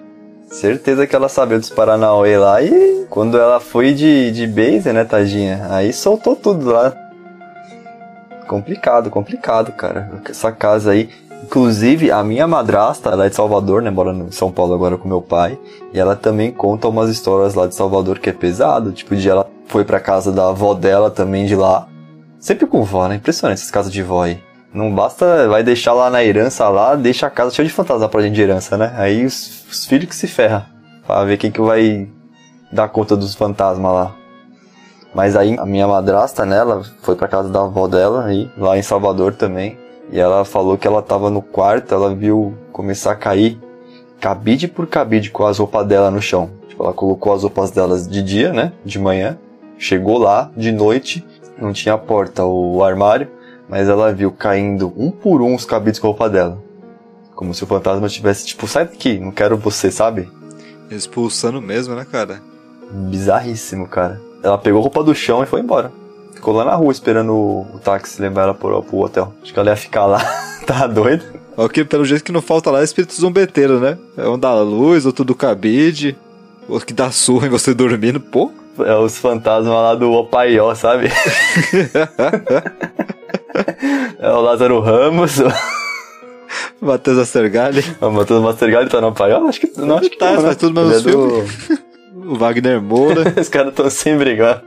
Certeza 0.51 1.05
que 1.05 1.15
ela 1.15 1.29
sabia 1.29 1.59
dos 1.59 1.69
Paranauê 1.69 2.37
lá 2.37 2.61
e 2.61 3.05
quando 3.09 3.37
ela 3.37 3.59
foi 3.59 3.93
de, 3.93 4.31
de 4.31 4.47
base, 4.47 4.91
né, 4.91 5.03
tadinha? 5.03 5.67
Aí 5.69 5.93
soltou 5.93 6.35
tudo 6.35 6.71
lá. 6.71 6.93
Complicado, 8.47 9.11
complicado, 9.11 9.71
cara. 9.71 10.21
Essa 10.27 10.51
casa 10.51 10.91
aí. 10.91 11.09
Inclusive, 11.43 12.11
a 12.11 12.23
minha 12.23 12.47
madrasta, 12.47 13.09
ela 13.09 13.25
é 13.25 13.29
de 13.29 13.35
Salvador, 13.35 13.81
né? 13.81 13.89
Mora 13.89 14.11
em 14.11 14.31
São 14.31 14.51
Paulo 14.51 14.73
agora 14.73 14.97
com 14.97 15.07
meu 15.07 15.21
pai. 15.21 15.57
E 15.93 15.99
ela 15.99 16.15
também 16.15 16.51
conta 16.51 16.87
umas 16.87 17.09
histórias 17.09 17.53
lá 17.53 17.65
de 17.65 17.75
Salvador 17.75 18.19
que 18.19 18.29
é 18.29 18.33
pesado. 18.33 18.91
Tipo, 18.91 19.15
de 19.15 19.29
ela 19.29 19.47
foi 19.69 19.85
pra 19.85 19.99
casa 19.99 20.31
da 20.31 20.49
avó 20.49 20.73
dela 20.73 21.09
também 21.09 21.45
de 21.45 21.55
lá. 21.55 21.87
Sempre 22.39 22.65
com 22.65 22.83
vó, 22.83 23.07
né? 23.07 23.15
Impressionante 23.15 23.59
essas 23.59 23.71
casas 23.71 23.91
de 23.91 24.03
vó 24.03 24.23
aí. 24.23 24.43
Não 24.73 24.93
basta, 24.93 25.47
vai 25.47 25.63
deixar 25.63 25.93
lá 25.93 26.09
na 26.09 26.23
herança 26.23 26.67
lá, 26.69 26.95
deixa 26.95 27.25
a 27.27 27.29
casa 27.29 27.55
cheia 27.55 27.67
de 27.67 27.73
fantasma 27.73 28.07
pra 28.07 28.21
gente 28.21 28.35
de 28.35 28.41
herança, 28.41 28.77
né? 28.77 28.93
Aí 28.97 29.25
os, 29.25 29.65
os 29.69 29.85
filhos 29.85 30.09
que 30.09 30.15
se 30.15 30.27
ferram. 30.27 30.63
Pra 31.05 31.23
ver 31.23 31.37
quem 31.37 31.51
que 31.51 31.61
vai 31.61 32.07
dar 32.71 32.87
conta 32.89 33.15
dos 33.15 33.33
fantasmas 33.33 33.91
lá. 33.91 34.15
Mas 35.13 35.35
aí 35.35 35.57
a 35.57 35.65
minha 35.65 35.87
madrasta, 35.87 36.45
né, 36.45 36.57
ela 36.57 36.83
foi 37.01 37.15
pra 37.15 37.27
casa 37.27 37.49
da 37.49 37.61
avó 37.61 37.87
dela 37.87 38.25
aí, 38.25 38.49
lá 38.57 38.77
em 38.77 38.81
Salvador 38.81 39.33
também. 39.33 39.77
E 40.11 40.19
ela 40.19 40.45
falou 40.45 40.77
que 40.77 40.87
ela 40.87 41.01
tava 41.01 41.29
no 41.29 41.41
quarto, 41.41 41.93
ela 41.93 42.13
viu 42.13 42.55
começar 42.71 43.11
a 43.11 43.15
cair 43.15 43.59
cabide 44.19 44.67
por 44.67 44.85
cabide 44.85 45.31
com 45.31 45.45
as 45.45 45.57
roupas 45.57 45.87
dela 45.87 46.11
no 46.11 46.21
chão. 46.21 46.51
Tipo, 46.67 46.83
ela 46.83 46.93
colocou 46.93 47.33
as 47.33 47.43
roupas 47.43 47.71
delas 47.71 48.07
de 48.07 48.21
dia, 48.21 48.53
né, 48.53 48.71
de 48.85 48.99
manhã. 48.99 49.37
Chegou 49.79 50.19
lá, 50.19 50.51
de 50.55 50.71
noite, 50.71 51.25
não 51.57 51.73
tinha 51.73 51.97
porta, 51.97 52.45
o 52.45 52.83
armário 52.83 53.39
mas 53.69 53.87
ela 53.87 54.11
viu 54.11 54.31
caindo 54.31 54.91
um 54.97 55.11
por 55.11 55.41
um 55.43 55.53
os 55.53 55.63
cabides 55.63 55.99
com 55.99 56.07
a 56.07 56.09
roupa 56.09 56.27
dela. 56.27 56.57
Como 57.35 57.53
se 57.53 57.63
o 57.63 57.67
fantasma 57.67 58.09
tivesse, 58.09 58.47
tipo, 58.47 58.67
sai 58.67 58.85
daqui, 58.85 59.19
não 59.19 59.31
quero 59.31 59.55
você, 59.55 59.91
sabe? 59.91 60.27
Expulsando 60.89 61.61
mesmo, 61.61 61.93
né, 61.93 62.05
cara? 62.11 62.41
Bizarríssimo, 62.91 63.87
cara. 63.87 64.19
Ela 64.41 64.57
pegou 64.57 64.79
a 64.79 64.81
roupa 64.81 65.03
do 65.03 65.13
chão 65.13 65.43
e 65.43 65.45
foi 65.45 65.61
embora. 65.61 65.91
Ficou 66.33 66.53
lá 66.53 66.65
na 66.65 66.73
rua 66.73 66.91
esperando 66.91 67.33
o, 67.33 67.61
o 67.75 67.79
táxi 67.79 68.19
levar 68.19 68.43
ela 68.43 68.53
pro, 68.55 68.81
pro 68.81 68.97
hotel. 68.97 69.33
Acho 69.43 69.53
que 69.53 69.59
ela 69.59 69.69
ia 69.69 69.75
ficar 69.75 70.05
lá. 70.05 70.19
tá 70.65 70.87
doido? 70.87 71.23
Ok, 71.55 71.85
pelo 71.85 72.05
jeito 72.05 72.23
que 72.23 72.31
não 72.31 72.41
falta 72.41 72.71
lá 72.71 72.81
é 72.81 72.83
espírito 72.83 73.13
zombeteiro, 73.13 73.79
né? 73.79 73.97
É 74.17 74.27
um 74.27 74.39
da 74.39 74.59
luz, 74.61 75.05
outro 75.05 75.23
do 75.23 75.35
cabide, 75.35 76.17
outro 76.67 76.87
que 76.87 76.93
dá 76.93 77.11
surra 77.11 77.47
em 77.47 77.49
você 77.49 77.73
dormindo, 77.73 78.19
pô. 78.19 78.51
É 78.79 78.95
os 78.95 79.17
fantasmas 79.17 79.73
lá 79.73 79.95
do 79.95 80.11
Opaió, 80.11 80.73
sabe? 80.73 81.09
é 84.19 84.31
o 84.31 84.41
Lázaro 84.41 84.79
Ramos. 84.79 85.39
Matheus 86.81 87.17
Astergalli. 87.17 87.83
O 87.99 88.09
Matheus 88.09 88.45
Astergalli 88.45 88.89
tá 88.89 89.01
no 89.01 89.07
Opaió? 89.09 89.45
Acho 89.47 89.59
que 89.59 89.79
não, 89.79 89.97
acho 89.97 90.09
que 90.09 90.17
tá, 90.17 90.27
não, 90.27 90.37
né? 90.37 90.41
faz 90.43 90.55
tudo 90.55 90.79
menos 90.79 91.05
é 91.05 91.09
filme. 91.09 91.43
O 92.29 92.35
Wagner 92.35 92.81
Moura. 92.81 93.33
Os 93.39 93.49
caras 93.49 93.73
tão 93.73 93.89
sem 93.89 94.15
brigar. 94.17 94.63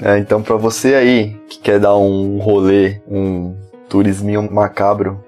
É, 0.00 0.18
então 0.18 0.42
pra 0.42 0.56
você 0.56 0.94
aí 0.94 1.36
que 1.48 1.58
quer 1.58 1.78
dar 1.78 1.94
um 1.96 2.38
rolê, 2.38 3.00
um 3.06 3.54
turisminho 3.88 4.50
macabro, 4.50 5.22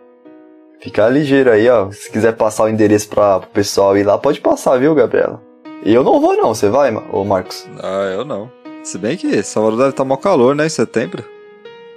fica 0.80 1.06
ligeiro 1.08 1.50
aí, 1.50 1.68
ó. 1.68 1.90
Se 1.90 2.10
quiser 2.10 2.32
passar 2.36 2.64
o 2.64 2.68
endereço 2.68 3.08
pra, 3.08 3.40
pro 3.40 3.50
pessoal 3.50 3.98
ir 3.98 4.04
lá, 4.04 4.16
pode 4.16 4.40
passar, 4.40 4.78
viu, 4.78 4.94
Gabriela? 4.94 5.42
E 5.84 5.92
eu 5.92 6.04
não 6.04 6.20
vou 6.20 6.36
não, 6.36 6.54
você 6.54 6.68
vai, 6.68 6.94
ô 6.94 7.24
Marcos? 7.24 7.66
Ah, 7.82 8.10
eu 8.14 8.24
não. 8.24 8.50
Se 8.84 8.98
bem 8.98 9.16
que 9.16 9.42
Salvador 9.42 9.78
deve 9.78 9.90
estar 9.90 10.04
mó 10.04 10.16
calor, 10.16 10.54
né, 10.54 10.66
em 10.66 10.68
setembro. 10.68 11.24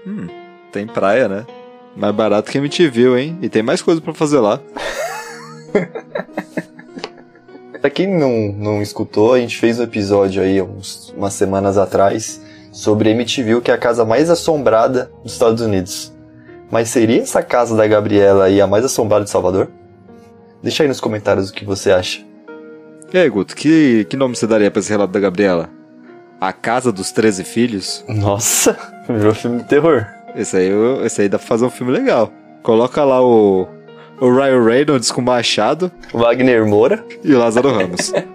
Hum, 0.05 0.27
tem 0.71 0.87
praia, 0.87 1.27
né? 1.27 1.45
Mais 1.95 2.13
barato 2.13 2.51
que 2.51 2.57
MTV, 2.57 3.19
hein? 3.19 3.37
E 3.41 3.49
tem 3.49 3.63
mais 3.63 3.81
coisa 3.81 4.01
pra 4.01 4.13
fazer 4.13 4.39
lá. 4.39 4.59
Pra 7.81 7.89
quem 7.91 8.07
não, 8.07 8.51
não 8.57 8.81
escutou, 8.81 9.35
a 9.35 9.39
gente 9.39 9.59
fez 9.59 9.79
um 9.79 9.83
episódio 9.83 10.41
aí 10.41 10.59
uns, 10.59 11.13
umas 11.15 11.35
semanas 11.35 11.77
atrás 11.77 12.41
sobre 12.71 13.11
MTV, 13.11 13.61
que 13.61 13.69
é 13.69 13.75
a 13.75 13.77
casa 13.77 14.03
mais 14.03 14.27
assombrada 14.27 15.11
dos 15.21 15.33
Estados 15.33 15.61
Unidos. 15.61 16.11
Mas 16.71 16.89
seria 16.89 17.21
essa 17.21 17.43
casa 17.43 17.77
da 17.77 17.85
Gabriela 17.85 18.45
aí 18.45 18.59
a 18.59 18.65
mais 18.65 18.83
assombrada 18.83 19.25
de 19.25 19.29
Salvador? 19.29 19.69
Deixa 20.63 20.81
aí 20.81 20.89
nos 20.89 20.99
comentários 20.99 21.51
o 21.51 21.53
que 21.53 21.63
você 21.63 21.91
acha. 21.91 22.25
E 23.13 23.17
aí, 23.17 23.29
Guto, 23.29 23.55
que, 23.55 24.05
que 24.09 24.17
nome 24.17 24.35
você 24.35 24.45
daria 24.47 24.69
pra 24.69 24.79
esse 24.79 24.89
relato 24.89 25.13
da 25.13 25.19
Gabriela? 25.19 25.69
A 26.39 26.51
Casa 26.51 26.91
dos 26.91 27.11
Treze 27.11 27.43
Filhos? 27.43 28.03
Nossa, 28.09 28.77
virou 29.07 29.33
filme 29.33 29.59
de 29.59 29.69
terror. 29.69 30.05
Esse 30.35 30.57
aí, 30.57 30.69
esse 31.03 31.21
aí 31.21 31.29
dá 31.29 31.37
pra 31.39 31.47
fazer 31.47 31.65
um 31.65 31.69
filme 31.69 31.93
legal. 31.93 32.31
Coloca 32.61 33.03
lá 33.05 33.21
o, 33.25 33.67
o 34.19 34.29
Ryan 34.35 34.63
Reynolds 34.63 35.11
com 35.11 35.21
o 35.21 35.23
machado 35.23 35.89
Wagner 36.11 36.65
Moura. 36.65 37.05
e 37.23 37.33
o 37.33 37.39
Lázaro 37.39 37.71
Ramos. 37.71 38.11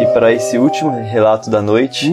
E 0.00 0.06
para 0.14 0.32
esse 0.32 0.56
último 0.56 0.90
relato 0.90 1.50
da 1.50 1.60
noite. 1.60 2.10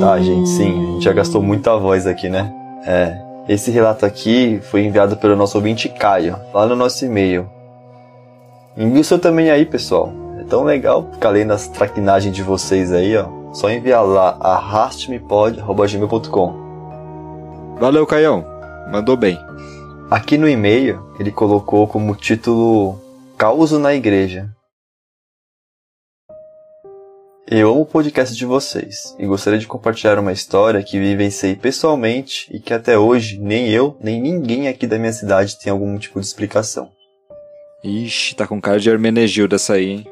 Tá, 0.00 0.18
gente, 0.18 0.48
sim, 0.48 0.72
a 0.72 0.86
gente 0.92 1.04
já 1.04 1.12
gastou 1.12 1.42
muita 1.42 1.76
voz 1.76 2.06
aqui, 2.06 2.28
né? 2.28 2.52
É. 2.84 3.16
Esse 3.48 3.70
relato 3.70 4.04
aqui 4.04 4.60
foi 4.70 4.84
enviado 4.84 5.16
pelo 5.16 5.36
nosso 5.36 5.56
ouvinte 5.56 5.88
Caio, 5.88 6.36
lá 6.52 6.66
no 6.66 6.74
nosso 6.74 7.04
e-mail. 7.04 7.48
Envie 8.76 8.98
o 9.00 9.04
seu 9.04 9.20
também 9.20 9.50
aí, 9.50 9.64
pessoal. 9.64 10.12
É 10.40 10.44
tão 10.44 10.64
legal 10.64 11.08
ficar 11.12 11.30
lendo 11.30 11.52
as 11.52 11.68
traquinagens 11.68 12.34
de 12.34 12.42
vocês 12.42 12.92
aí, 12.92 13.16
ó. 13.16 13.26
Só 13.52 13.70
enviar 13.70 14.04
lá, 14.04 14.36
arrastemepod.gmail.com. 14.40 16.66
Valeu, 17.78 18.04
Caião. 18.04 18.44
Mandou 18.90 19.16
bem. 19.16 19.38
Aqui 20.10 20.36
no 20.36 20.48
e-mail, 20.48 21.00
ele 21.20 21.30
colocou 21.30 21.86
como 21.86 22.16
título 22.16 23.00
Causo 23.38 23.78
na 23.78 23.94
Igreja. 23.94 24.55
Eu 27.48 27.70
amo 27.70 27.82
o 27.82 27.86
podcast 27.86 28.34
de 28.34 28.44
vocês 28.44 29.14
e 29.20 29.24
gostaria 29.24 29.60
de 29.60 29.68
compartilhar 29.68 30.18
uma 30.18 30.32
história 30.32 30.82
que 30.82 30.98
vivenciei 30.98 31.54
pessoalmente 31.54 32.48
e 32.52 32.58
que 32.58 32.74
até 32.74 32.98
hoje 32.98 33.38
nem 33.38 33.70
eu, 33.70 33.96
nem 34.00 34.20
ninguém 34.20 34.66
aqui 34.66 34.84
da 34.84 34.98
minha 34.98 35.12
cidade 35.12 35.56
tem 35.56 35.70
algum 35.70 35.96
tipo 35.96 36.18
de 36.18 36.26
explicação. 36.26 36.90
Ixi, 37.84 38.34
tá 38.34 38.48
com 38.48 38.60
cara 38.60 38.80
de 38.80 38.90
Hermenegildo 38.90 39.54
essa 39.54 39.74
aí, 39.74 39.90
hein? 39.90 40.06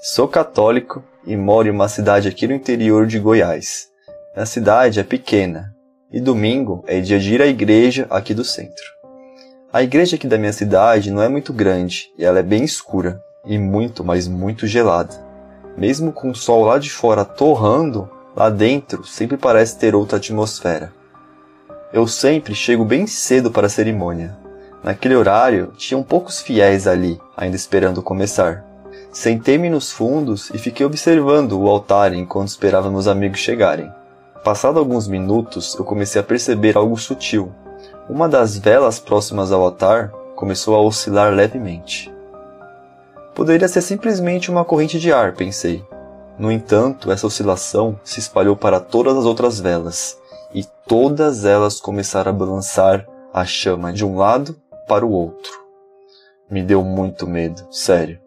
Sou 0.00 0.28
católico 0.28 1.02
e 1.26 1.36
moro 1.36 1.66
em 1.66 1.72
uma 1.72 1.88
cidade 1.88 2.28
aqui 2.28 2.46
no 2.46 2.54
interior 2.54 3.04
de 3.04 3.18
Goiás. 3.18 3.88
A 4.36 4.46
cidade 4.46 5.00
é 5.00 5.02
pequena 5.02 5.74
e 6.12 6.20
domingo 6.20 6.84
é 6.86 7.00
dia 7.00 7.18
de 7.18 7.34
ir 7.34 7.42
à 7.42 7.48
igreja 7.48 8.06
aqui 8.10 8.32
do 8.32 8.44
centro. 8.44 8.84
A 9.72 9.82
igreja 9.82 10.14
aqui 10.14 10.28
da 10.28 10.38
minha 10.38 10.52
cidade 10.52 11.10
não 11.10 11.20
é 11.20 11.28
muito 11.28 11.52
grande 11.52 12.04
e 12.16 12.24
ela 12.24 12.38
é 12.38 12.44
bem 12.44 12.62
escura 12.62 13.20
e 13.44 13.58
muito, 13.58 14.04
mas 14.04 14.28
muito 14.28 14.64
gelada. 14.64 15.26
Mesmo 15.78 16.10
com 16.10 16.30
o 16.30 16.34
sol 16.34 16.64
lá 16.64 16.76
de 16.76 16.90
fora 16.90 17.24
torrando, 17.24 18.10
lá 18.34 18.50
dentro 18.50 19.04
sempre 19.04 19.36
parece 19.36 19.78
ter 19.78 19.94
outra 19.94 20.18
atmosfera. 20.18 20.92
Eu 21.92 22.04
sempre 22.08 22.52
chego 22.52 22.84
bem 22.84 23.06
cedo 23.06 23.48
para 23.48 23.68
a 23.68 23.70
cerimônia. 23.70 24.36
Naquele 24.82 25.14
horário, 25.14 25.72
tinham 25.76 26.02
poucos 26.02 26.40
fiéis 26.40 26.88
ali, 26.88 27.20
ainda 27.36 27.54
esperando 27.54 28.02
começar. 28.02 28.64
Sentei-me 29.12 29.70
nos 29.70 29.92
fundos 29.92 30.50
e 30.50 30.58
fiquei 30.58 30.84
observando 30.84 31.52
o 31.52 31.68
altar 31.68 32.12
enquanto 32.12 32.48
esperava 32.48 32.90
meus 32.90 33.06
amigos 33.06 33.38
chegarem. 33.38 33.88
Passado 34.42 34.80
alguns 34.80 35.06
minutos, 35.06 35.76
eu 35.78 35.84
comecei 35.84 36.20
a 36.20 36.24
perceber 36.24 36.76
algo 36.76 36.96
sutil. 36.96 37.52
Uma 38.08 38.28
das 38.28 38.58
velas 38.58 38.98
próximas 38.98 39.52
ao 39.52 39.62
altar 39.62 40.08
começou 40.34 40.74
a 40.74 40.80
oscilar 40.80 41.32
levemente. 41.32 42.12
Poderia 43.38 43.68
ser 43.68 43.82
simplesmente 43.82 44.50
uma 44.50 44.64
corrente 44.64 44.98
de 44.98 45.12
ar, 45.12 45.32
pensei. 45.32 45.84
No 46.36 46.50
entanto, 46.50 47.12
essa 47.12 47.24
oscilação 47.24 47.96
se 48.02 48.18
espalhou 48.18 48.56
para 48.56 48.80
todas 48.80 49.16
as 49.16 49.24
outras 49.24 49.60
velas, 49.60 50.18
e 50.52 50.64
todas 50.88 51.44
elas 51.44 51.80
começaram 51.80 52.32
a 52.32 52.34
balançar 52.34 53.06
a 53.32 53.44
chama 53.44 53.92
de 53.92 54.04
um 54.04 54.16
lado 54.16 54.60
para 54.88 55.06
o 55.06 55.12
outro. 55.12 55.52
Me 56.50 56.64
deu 56.64 56.82
muito 56.82 57.28
medo, 57.28 57.64
sério. 57.70 58.18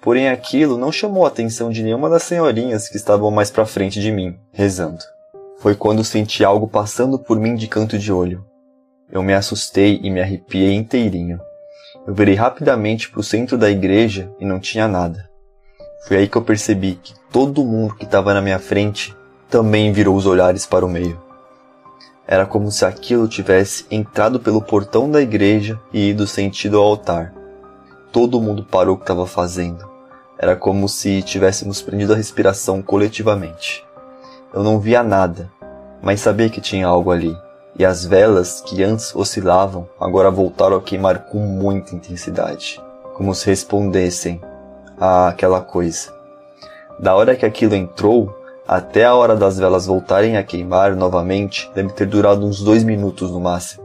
Porém, 0.00 0.30
aquilo 0.30 0.78
não 0.78 0.90
chamou 0.90 1.26
a 1.26 1.28
atenção 1.28 1.68
de 1.68 1.82
nenhuma 1.82 2.08
das 2.08 2.22
senhorinhas 2.22 2.88
que 2.88 2.96
estavam 2.96 3.30
mais 3.30 3.50
para 3.50 3.66
frente 3.66 4.00
de 4.00 4.10
mim, 4.10 4.34
rezando. 4.50 5.04
Foi 5.58 5.74
quando 5.74 6.02
senti 6.02 6.42
algo 6.42 6.66
passando 6.66 7.18
por 7.18 7.38
mim 7.38 7.54
de 7.54 7.68
canto 7.68 7.98
de 7.98 8.10
olho. 8.10 8.42
Eu 9.12 9.22
me 9.22 9.34
assustei 9.34 10.00
e 10.02 10.10
me 10.10 10.22
arrepiei 10.22 10.72
inteirinho. 10.72 11.38
Eu 12.06 12.12
virei 12.14 12.34
rapidamente 12.34 13.10
para 13.10 13.20
o 13.20 13.24
centro 13.24 13.56
da 13.56 13.70
igreja 13.70 14.30
e 14.38 14.44
não 14.44 14.60
tinha 14.60 14.86
nada. 14.86 15.28
Foi 16.06 16.18
aí 16.18 16.28
que 16.28 16.36
eu 16.36 16.42
percebi 16.42 16.98
que 17.02 17.14
todo 17.32 17.64
mundo 17.64 17.94
que 17.94 18.04
estava 18.04 18.34
na 18.34 18.42
minha 18.42 18.58
frente 18.58 19.16
também 19.48 19.90
virou 19.90 20.14
os 20.14 20.26
olhares 20.26 20.66
para 20.66 20.84
o 20.84 20.88
meio. 20.88 21.18
Era 22.26 22.44
como 22.44 22.70
se 22.70 22.84
aquilo 22.84 23.26
tivesse 23.26 23.86
entrado 23.90 24.38
pelo 24.38 24.60
portão 24.60 25.10
da 25.10 25.22
igreja 25.22 25.80
e 25.92 26.10
ido 26.10 26.26
sentido 26.26 26.78
ao 26.78 26.84
altar. 26.84 27.34
Todo 28.12 28.40
mundo 28.40 28.64
parou 28.64 28.94
o 28.94 28.98
que 28.98 29.04
estava 29.04 29.26
fazendo. 29.26 29.88
Era 30.38 30.54
como 30.54 30.88
se 30.88 31.22
tivéssemos 31.22 31.80
prendido 31.80 32.12
a 32.12 32.16
respiração 32.16 32.82
coletivamente. 32.82 33.84
Eu 34.52 34.62
não 34.62 34.78
via 34.78 35.02
nada, 35.02 35.50
mas 36.02 36.20
sabia 36.20 36.50
que 36.50 36.60
tinha 36.60 36.86
algo 36.86 37.10
ali. 37.10 37.34
E 37.76 37.84
as 37.84 38.04
velas 38.04 38.60
que 38.60 38.84
antes 38.84 39.14
oscilavam 39.16 39.88
agora 39.98 40.30
voltaram 40.30 40.76
a 40.76 40.82
queimar 40.82 41.26
com 41.26 41.38
muita 41.38 41.94
intensidade, 41.94 42.80
como 43.14 43.34
se 43.34 43.46
respondessem 43.46 44.40
àquela 44.98 45.60
coisa. 45.60 46.12
Da 47.00 47.16
hora 47.16 47.34
que 47.34 47.44
aquilo 47.44 47.74
entrou, 47.74 48.32
até 48.66 49.04
a 49.04 49.14
hora 49.14 49.34
das 49.34 49.58
velas 49.58 49.86
voltarem 49.86 50.36
a 50.36 50.44
queimar 50.44 50.94
novamente, 50.94 51.68
deve 51.74 51.92
ter 51.92 52.06
durado 52.06 52.46
uns 52.46 52.62
dois 52.62 52.84
minutos 52.84 53.30
no 53.32 53.40
máximo. 53.40 53.84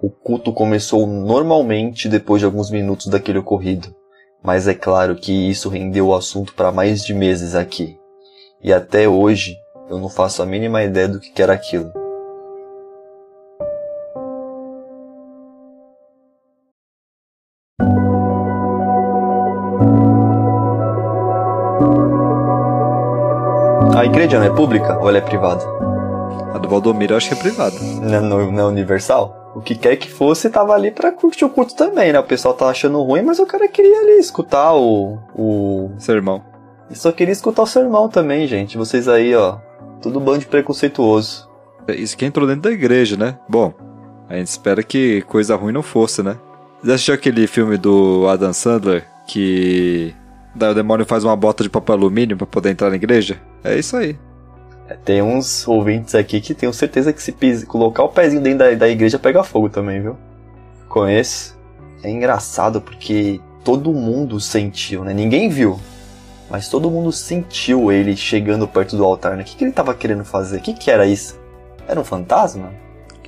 O 0.00 0.08
culto 0.08 0.52
começou 0.52 1.06
normalmente 1.06 2.08
depois 2.08 2.40
de 2.40 2.46
alguns 2.46 2.70
minutos 2.70 3.08
daquele 3.08 3.38
ocorrido, 3.38 3.94
mas 4.42 4.66
é 4.68 4.74
claro 4.74 5.16
que 5.16 5.32
isso 5.50 5.68
rendeu 5.68 6.06
o 6.06 6.14
assunto 6.14 6.54
para 6.54 6.72
mais 6.72 7.04
de 7.04 7.12
meses 7.12 7.54
aqui. 7.54 7.98
E 8.62 8.72
até 8.72 9.08
hoje 9.08 9.56
eu 9.90 9.98
não 9.98 10.08
faço 10.08 10.42
a 10.42 10.46
mínima 10.46 10.82
ideia 10.82 11.08
do 11.08 11.20
que 11.20 11.42
era 11.42 11.52
aquilo. 11.52 11.99
A 23.94 24.04
igreja 24.04 24.38
não 24.38 24.46
é 24.46 24.50
pública 24.50 24.98
ou 24.98 25.08
ela 25.08 25.18
é 25.18 25.20
privada? 25.20 25.64
A 26.54 26.58
do 26.58 26.68
Valdomiro 26.68 27.12
eu 27.12 27.16
acho 27.16 27.28
que 27.28 27.34
é 27.34 27.38
privada. 27.38 27.76
Não, 27.80 28.20
não, 28.20 28.60
é 28.60 28.64
universal? 28.64 29.52
O 29.54 29.60
que 29.60 29.74
quer 29.74 29.96
que 29.96 30.10
fosse 30.10 30.48
tava 30.48 30.72
ali 30.72 30.90
pra 30.90 31.12
curtir 31.12 31.44
o 31.44 31.50
culto 31.50 31.74
também, 31.74 32.12
né? 32.12 32.18
O 32.18 32.24
pessoal 32.24 32.54
tá 32.54 32.66
achando 32.66 33.02
ruim, 33.02 33.22
mas 33.22 33.38
o 33.38 33.46
cara 33.46 33.66
queria 33.68 34.00
ali 34.00 34.18
escutar 34.18 34.74
o. 34.74 35.18
o... 35.34 35.90
Sermão. 35.98 36.42
E 36.88 36.94
só 36.96 37.10
queria 37.10 37.32
escutar 37.32 37.62
o 37.62 37.66
sermão 37.66 38.08
também, 38.08 38.46
gente. 38.46 38.78
Vocês 38.78 39.08
aí, 39.08 39.34
ó. 39.34 39.58
Tudo 40.00 40.20
bando 40.20 40.40
de 40.40 40.46
preconceituoso. 40.46 41.48
Isso 41.88 42.16
que 42.16 42.24
entrou 42.24 42.46
dentro 42.46 42.62
da 42.62 42.70
igreja, 42.70 43.16
né? 43.16 43.38
Bom, 43.48 43.74
a 44.28 44.36
gente 44.36 44.46
espera 44.46 44.82
que 44.82 45.22
coisa 45.22 45.56
ruim 45.56 45.72
não 45.72 45.82
fosse, 45.82 46.22
né? 46.22 46.38
Você 46.82 46.92
assistiu 46.92 47.14
aquele 47.14 47.46
filme 47.46 47.76
do 47.76 48.26
Adam 48.28 48.52
Sandler 48.52 49.04
que 49.26 50.14
daí 50.54 50.70
o 50.70 50.74
demônio 50.74 51.06
faz 51.06 51.24
uma 51.24 51.36
bota 51.36 51.62
de 51.62 51.70
papel 51.70 51.94
alumínio 51.96 52.36
pra 52.36 52.46
poder 52.46 52.70
entrar 52.70 52.90
na 52.90 52.96
igreja? 52.96 53.40
É 53.64 53.78
isso 53.78 53.96
aí. 53.96 54.16
É, 54.88 54.94
Tem 54.94 55.22
uns 55.22 55.66
ouvintes 55.68 56.14
aqui 56.14 56.40
que 56.40 56.54
tenho 56.54 56.72
certeza 56.72 57.12
que 57.12 57.22
se 57.22 57.32
pis- 57.32 57.64
colocar 57.64 58.02
o 58.02 58.08
pezinho 58.08 58.42
dentro 58.42 58.58
da, 58.60 58.74
da 58.74 58.88
igreja 58.88 59.18
pega 59.18 59.42
fogo 59.44 59.68
também, 59.68 60.00
viu? 60.00 60.16
Conheço. 60.88 61.58
É 62.02 62.10
engraçado 62.10 62.80
porque 62.80 63.40
todo 63.64 63.92
mundo 63.92 64.40
sentiu, 64.40 65.04
né? 65.04 65.12
Ninguém 65.12 65.48
viu. 65.48 65.78
Mas 66.50 66.68
todo 66.68 66.90
mundo 66.90 67.12
sentiu 67.12 67.92
ele 67.92 68.16
chegando 68.16 68.66
perto 68.66 68.96
do 68.96 69.04
altar, 69.04 69.36
né? 69.36 69.42
O 69.42 69.46
que, 69.46 69.54
que 69.56 69.64
ele 69.64 69.72
tava 69.72 69.94
querendo 69.94 70.24
fazer? 70.24 70.58
O 70.58 70.60
que, 70.60 70.74
que 70.74 70.90
era 70.90 71.06
isso? 71.06 71.38
Era 71.86 72.00
um 72.00 72.04
fantasma? 72.04 72.72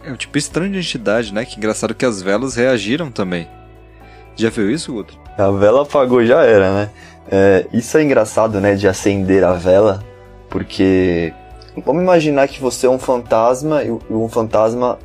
É 0.04 0.10
um 0.10 0.16
tipo 0.16 0.36
estranho 0.36 0.72
de 0.72 0.78
entidade, 0.78 1.32
né? 1.32 1.44
Que 1.44 1.56
engraçado 1.56 1.94
que 1.94 2.04
as 2.04 2.20
velas 2.20 2.56
reagiram 2.56 3.12
também. 3.12 3.46
Já 4.36 4.50
viu 4.50 4.70
isso, 4.70 4.92
Guto? 4.92 5.18
A 5.36 5.50
vela 5.50 5.82
apagou 5.82 6.24
já 6.24 6.42
era, 6.42 6.72
né? 6.72 6.90
É, 7.30 7.66
isso 7.72 7.96
é 7.96 8.02
engraçado, 8.02 8.60
né? 8.60 8.74
De 8.74 8.86
acender 8.88 9.44
a 9.44 9.52
vela, 9.52 10.02
porque 10.48 11.32
vamos 11.84 12.02
imaginar 12.02 12.48
que 12.48 12.60
você 12.60 12.86
é 12.86 12.90
um 12.90 12.98
fantasma 12.98 13.82
e 13.82 13.90
um 14.10 14.28
fantasma 14.28 14.98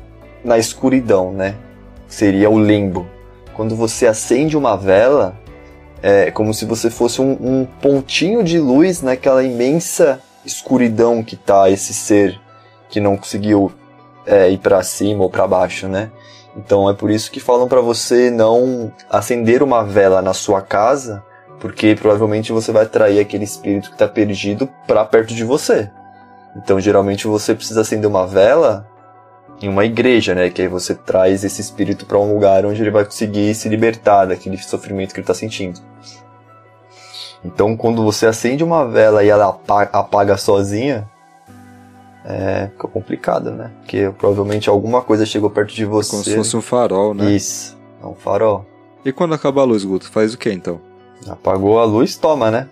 na 0.44 0.58
escuridão, 0.58 1.32
né? 1.32 1.54
Seria 2.06 2.50
o 2.50 2.62
limbo. 2.62 3.06
Quando 3.54 3.74
você 3.74 4.06
acende 4.06 4.56
uma 4.56 4.76
vela, 4.76 5.36
é 6.02 6.30
como 6.30 6.54
se 6.54 6.64
você 6.64 6.90
fosse 6.90 7.20
um, 7.20 7.32
um 7.40 7.66
pontinho 7.80 8.42
de 8.44 8.58
luz 8.58 9.02
naquela 9.02 9.42
imensa 9.42 10.20
escuridão 10.44 11.22
que 11.22 11.36
tá 11.36 11.68
esse 11.68 11.92
ser 11.92 12.40
que 12.88 13.00
não 13.00 13.16
conseguiu 13.16 13.72
é, 14.24 14.48
ir 14.50 14.58
para 14.58 14.82
cima 14.82 15.22
ou 15.22 15.30
para 15.30 15.46
baixo, 15.46 15.88
né? 15.88 16.10
Então 16.58 16.90
é 16.90 16.92
por 16.92 17.08
isso 17.08 17.30
que 17.30 17.38
falam 17.38 17.68
para 17.68 17.80
você 17.80 18.30
não 18.30 18.92
acender 19.08 19.62
uma 19.62 19.84
vela 19.84 20.20
na 20.20 20.34
sua 20.34 20.60
casa, 20.60 21.22
porque 21.60 21.94
provavelmente 21.94 22.52
você 22.52 22.72
vai 22.72 22.82
atrair 22.82 23.20
aquele 23.20 23.44
espírito 23.44 23.90
que 23.90 23.94
está 23.94 24.08
perdido 24.08 24.68
para 24.86 25.04
perto 25.04 25.32
de 25.32 25.44
você. 25.44 25.88
Então 26.56 26.80
geralmente 26.80 27.28
você 27.28 27.54
precisa 27.54 27.82
acender 27.82 28.10
uma 28.10 28.26
vela 28.26 28.88
em 29.62 29.68
uma 29.68 29.84
igreja, 29.84 30.34
né? 30.34 30.50
Que 30.50 30.62
aí 30.62 30.68
você 30.68 30.94
traz 30.96 31.44
esse 31.44 31.60
espírito 31.60 32.04
para 32.04 32.18
um 32.18 32.32
lugar 32.32 32.66
onde 32.66 32.82
ele 32.82 32.90
vai 32.90 33.04
conseguir 33.04 33.54
se 33.54 33.68
libertar 33.68 34.26
daquele 34.26 34.58
sofrimento 34.58 35.14
que 35.14 35.20
ele 35.20 35.24
está 35.24 35.34
sentindo. 35.34 35.80
Então 37.44 37.76
quando 37.76 38.02
você 38.02 38.26
acende 38.26 38.64
uma 38.64 38.84
vela 38.88 39.22
e 39.22 39.28
ela 39.28 39.50
apa- 39.50 39.88
apaga 39.92 40.36
sozinha, 40.36 41.08
é, 42.28 42.68
fica 42.72 42.86
complicado, 42.86 43.50
né? 43.50 43.70
Porque 43.80 44.12
provavelmente 44.18 44.68
alguma 44.68 45.00
coisa 45.00 45.24
chegou 45.24 45.48
perto 45.48 45.74
de 45.74 45.86
você. 45.86 46.10
Como 46.10 46.22
se 46.22 46.36
fosse 46.36 46.56
um 46.58 46.60
farol, 46.60 47.14
né? 47.14 47.30
Isso, 47.30 47.74
é 48.02 48.06
um 48.06 48.14
farol. 48.14 48.66
E 49.02 49.10
quando 49.10 49.34
acaba 49.34 49.62
a 49.62 49.64
luz, 49.64 49.82
Guto? 49.82 50.10
Faz 50.10 50.34
o 50.34 50.38
que 50.38 50.52
então? 50.52 50.78
Apagou 51.26 51.78
a 51.78 51.84
luz, 51.84 52.16
toma, 52.16 52.50
né? 52.50 52.68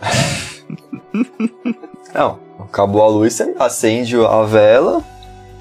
Não, 2.12 2.40
acabou 2.58 3.02
a 3.02 3.08
luz, 3.08 3.34
você 3.34 3.54
acende 3.58 4.16
a 4.16 4.42
vela, 4.42 5.04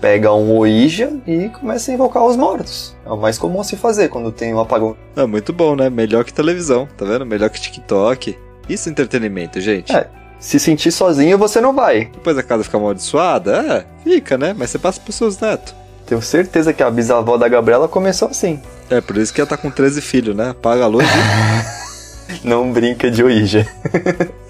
pega 0.02 0.34
um 0.34 0.58
Ouija 0.58 1.14
e 1.28 1.50
começa 1.50 1.92
a 1.92 1.94
invocar 1.94 2.26
os 2.26 2.36
mortos. 2.36 2.96
É 3.06 3.12
o 3.12 3.18
mais 3.18 3.38
comum 3.38 3.64
se 3.64 3.78
fazer 3.78 4.10
quando 4.10 4.32
tem 4.32 4.56
um 4.56 4.60
apagão. 4.60 4.98
Ah, 5.16 5.28
muito 5.28 5.54
bom, 5.54 5.76
né? 5.76 5.88
Melhor 5.88 6.26
que 6.26 6.34
televisão, 6.34 6.88
tá 6.98 7.06
vendo? 7.06 7.26
Melhor 7.26 7.52
que 7.52 7.62
TikTok. 7.62 8.36
Isso 8.68 8.90
é 8.90 8.92
entretenimento, 8.92 9.62
gente. 9.62 9.96
É. 9.96 10.10
Se 10.40 10.60
sentir 10.60 10.92
sozinho, 10.92 11.38
você 11.38 11.60
não 11.60 11.74
vai. 11.74 12.06
Depois 12.06 12.38
a 12.38 12.44
casa 12.44 12.64
fica 12.64 12.78
amaldiçoada? 12.78 13.58
É, 13.58 13.86
fica, 14.04 14.38
né? 14.38 14.56
Mas 14.58 14.70
você 14.70 14.80
passa 14.80 15.00
pros 15.00 15.16
seus 15.16 15.40
netos. 15.40 15.74
Tenho 16.06 16.22
certeza 16.22 16.72
que 16.72 16.84
a 16.84 16.92
bisavó 16.92 17.36
da 17.38 17.48
Gabriela 17.48 17.88
começou 17.88 18.28
assim. 18.28 18.62
É, 18.90 19.02
por 19.02 19.18
isso 19.18 19.34
que 19.34 19.42
ela 19.42 19.50
tá 19.50 19.58
com 19.58 19.72
13 19.72 20.02
filhos, 20.02 20.36
né? 20.36 20.50
Apaga 20.52 20.84
a 20.84 20.88
luz 20.88 21.08
e... 21.08 22.46
Não 22.48 22.72
brinca 22.72 23.10
de 23.10 23.24
Ouija. 23.24 23.68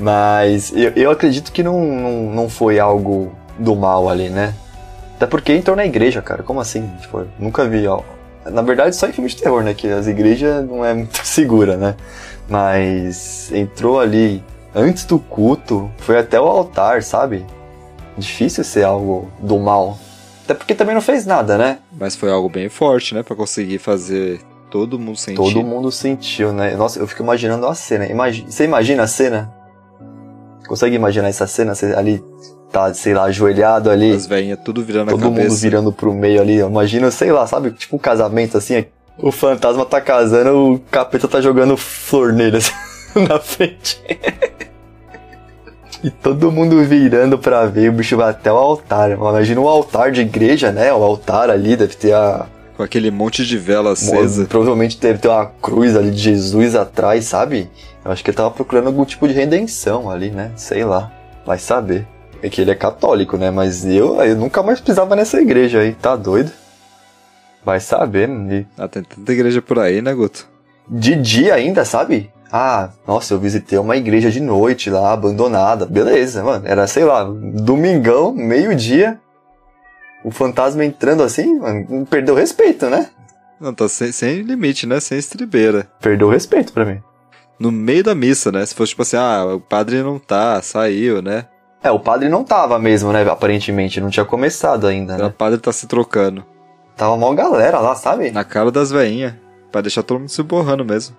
Mas 0.00 0.72
eu, 0.74 0.92
eu 0.96 1.10
acredito 1.10 1.52
que 1.52 1.62
não, 1.62 1.84
não, 1.84 2.12
não 2.34 2.48
foi 2.48 2.78
algo 2.78 3.32
do 3.58 3.76
mal 3.76 4.08
ali, 4.08 4.30
né? 4.30 4.54
Até 5.16 5.26
porque 5.26 5.52
entrou 5.52 5.76
na 5.76 5.84
igreja, 5.84 6.22
cara. 6.22 6.42
Como 6.42 6.60
assim? 6.60 6.90
Tipo, 7.00 7.26
nunca 7.38 7.68
vi. 7.68 7.86
Ó. 7.86 8.00
Na 8.46 8.62
verdade, 8.62 8.96
só 8.96 9.06
em 9.06 9.12
filme 9.12 9.28
de 9.28 9.36
terror, 9.36 9.62
né? 9.62 9.74
Que 9.74 9.88
as 9.88 10.06
igrejas 10.06 10.66
não 10.66 10.82
é 10.82 10.94
muito 10.94 11.18
segura, 11.26 11.76
né? 11.76 11.94
Mas 12.50 13.50
entrou 13.52 14.00
ali 14.00 14.42
antes 14.74 15.04
do 15.04 15.18
culto, 15.18 15.88
foi 15.98 16.18
até 16.18 16.38
o 16.40 16.44
altar, 16.44 17.02
sabe? 17.02 17.46
Difícil 18.18 18.64
ser 18.64 18.82
algo 18.84 19.28
do 19.40 19.58
mal. 19.58 19.96
Até 20.44 20.54
porque 20.54 20.74
também 20.74 20.94
não 20.94 21.00
fez 21.00 21.24
nada, 21.24 21.56
né? 21.56 21.78
Mas 21.96 22.16
foi 22.16 22.30
algo 22.30 22.48
bem 22.48 22.68
forte, 22.68 23.14
né? 23.14 23.22
Pra 23.22 23.36
conseguir 23.36 23.78
fazer 23.78 24.40
todo 24.68 24.98
mundo 24.98 25.16
sentir. 25.16 25.36
Todo 25.36 25.62
mundo 25.64 25.92
sentiu, 25.92 26.52
né? 26.52 26.74
Nossa, 26.74 26.98
eu 26.98 27.06
fico 27.06 27.22
imaginando 27.22 27.66
a 27.66 27.74
cena. 27.74 28.06
Imagi- 28.06 28.44
Você 28.48 28.64
imagina 28.64 29.04
a 29.04 29.06
cena? 29.06 29.54
Consegue 30.66 30.96
imaginar 30.96 31.28
essa 31.28 31.46
cena? 31.46 31.74
Você 31.74 31.94
ali 31.94 32.22
tá, 32.70 32.92
sei 32.94 33.14
lá, 33.14 33.24
ajoelhado 33.24 33.90
ali, 33.90 34.12
As 34.12 34.26
velhinhas 34.26 34.58
tudo 34.64 34.82
virando 34.84 35.10
todo 35.10 35.20
a 35.20 35.22
cabeça. 35.22 35.48
mundo 35.48 35.56
virando 35.56 35.92
pro 35.92 36.12
meio 36.12 36.40
ali. 36.40 36.58
Imagina, 36.58 37.10
sei 37.12 37.30
lá, 37.32 37.46
sabe? 37.46 37.70
Tipo 37.72 37.96
um 37.96 37.98
casamento 37.98 38.56
assim. 38.58 38.84
O 39.22 39.30
fantasma 39.30 39.84
tá 39.84 40.00
casando, 40.00 40.74
o 40.74 40.78
capeta 40.90 41.28
tá 41.28 41.40
jogando 41.40 41.76
flor 41.76 42.32
nele 42.32 42.56
assim, 42.56 42.72
na 43.28 43.38
frente. 43.38 44.00
E 46.02 46.10
todo 46.10 46.50
mundo 46.50 46.82
virando 46.82 47.38
pra 47.38 47.66
ver, 47.66 47.90
o 47.90 47.92
bicho 47.92 48.16
vai 48.16 48.30
até 48.30 48.50
o 48.50 48.56
altar. 48.56 49.10
Imagina 49.10 49.60
um 49.60 49.68
altar 49.68 50.10
de 50.10 50.22
igreja, 50.22 50.72
né? 50.72 50.92
O 50.92 51.02
altar 51.02 51.50
ali 51.50 51.76
deve 51.76 51.94
ter 51.94 52.14
a, 52.14 52.46
Com 52.76 52.82
aquele 52.82 53.10
monte 53.10 53.44
de 53.44 53.58
vela 53.58 53.92
acesa. 53.92 54.46
Provavelmente 54.46 54.98
deve 54.98 55.18
ter 55.18 55.28
uma 55.28 55.44
cruz 55.44 55.94
ali 55.94 56.10
de 56.10 56.18
Jesus 56.22 56.74
atrás, 56.74 57.26
sabe? 57.26 57.70
Eu 58.02 58.10
acho 58.10 58.24
que 58.24 58.30
ele 58.30 58.36
tava 58.36 58.50
procurando 58.50 58.86
algum 58.86 59.04
tipo 59.04 59.28
de 59.28 59.34
redenção 59.34 60.10
ali, 60.10 60.30
né? 60.30 60.52
Sei 60.56 60.82
lá. 60.84 61.12
Vai 61.44 61.58
saber. 61.58 62.06
É 62.42 62.48
que 62.48 62.62
ele 62.62 62.70
é 62.70 62.74
católico, 62.74 63.36
né? 63.36 63.50
Mas 63.50 63.84
eu, 63.84 64.22
eu 64.22 64.34
nunca 64.36 64.62
mais 64.62 64.80
pisava 64.80 65.14
nessa 65.14 65.38
igreja 65.38 65.80
aí, 65.80 65.92
tá 65.92 66.16
doido? 66.16 66.50
Vai 67.64 67.80
saber. 67.80 68.28
E 68.28 68.66
Ah, 68.78 68.88
tem 68.88 69.02
tanta 69.02 69.32
igreja 69.32 69.60
por 69.62 69.78
aí, 69.78 70.00
né, 70.02 70.12
Guto? 70.14 70.48
de 70.92 71.14
dia 71.14 71.54
ainda, 71.54 71.84
sabe? 71.84 72.30
Ah, 72.52 72.88
nossa, 73.06 73.32
eu 73.32 73.38
visitei 73.38 73.78
uma 73.78 73.96
igreja 73.96 74.28
de 74.28 74.40
noite 74.40 74.90
lá, 74.90 75.12
abandonada. 75.12 75.86
Beleza, 75.86 76.42
mano. 76.42 76.66
Era, 76.66 76.84
sei 76.88 77.04
lá, 77.04 77.22
domingão, 77.24 78.32
meio-dia. 78.32 79.20
O 80.24 80.32
fantasma 80.32 80.84
entrando 80.84 81.22
assim, 81.22 81.58
mano, 81.60 82.04
perdeu 82.06 82.34
o 82.34 82.36
respeito, 82.36 82.86
né? 82.90 83.08
Não, 83.60 83.72
tá 83.72 83.88
sem, 83.88 84.10
sem 84.10 84.42
limite, 84.42 84.84
né? 84.86 84.98
Sem 84.98 85.16
estribeira. 85.18 85.86
Perdeu 86.00 86.26
o 86.26 86.30
respeito 86.30 86.72
pra 86.72 86.84
mim. 86.84 87.00
No 87.58 87.70
meio 87.70 88.02
da 88.02 88.14
missa, 88.14 88.50
né? 88.50 88.66
Se 88.66 88.74
fosse 88.74 88.90
tipo 88.90 89.02
assim, 89.02 89.16
ah, 89.16 89.44
o 89.54 89.60
padre 89.60 90.02
não 90.02 90.18
tá, 90.18 90.60
saiu, 90.60 91.22
né? 91.22 91.46
É, 91.82 91.90
o 91.90 92.00
padre 92.00 92.28
não 92.28 92.42
tava 92.42 92.78
mesmo, 92.80 93.12
né? 93.12 93.22
Aparentemente, 93.30 94.00
não 94.00 94.10
tinha 94.10 94.24
começado 94.24 94.86
ainda, 94.88 95.14
O 95.14 95.18
né? 95.18 95.34
padre 95.36 95.58
tá 95.60 95.72
se 95.72 95.86
trocando. 95.86 96.44
Tava 97.00 97.16
mó 97.16 97.32
galera 97.32 97.80
lá, 97.80 97.94
sabe? 97.94 98.30
Na 98.30 98.44
cara 98.44 98.70
das 98.70 98.90
veinhas. 98.90 99.32
Pra 99.72 99.80
deixar 99.80 100.02
todo 100.02 100.18
mundo 100.18 100.28
se 100.28 100.42
borrando 100.42 100.84
mesmo. 100.84 101.16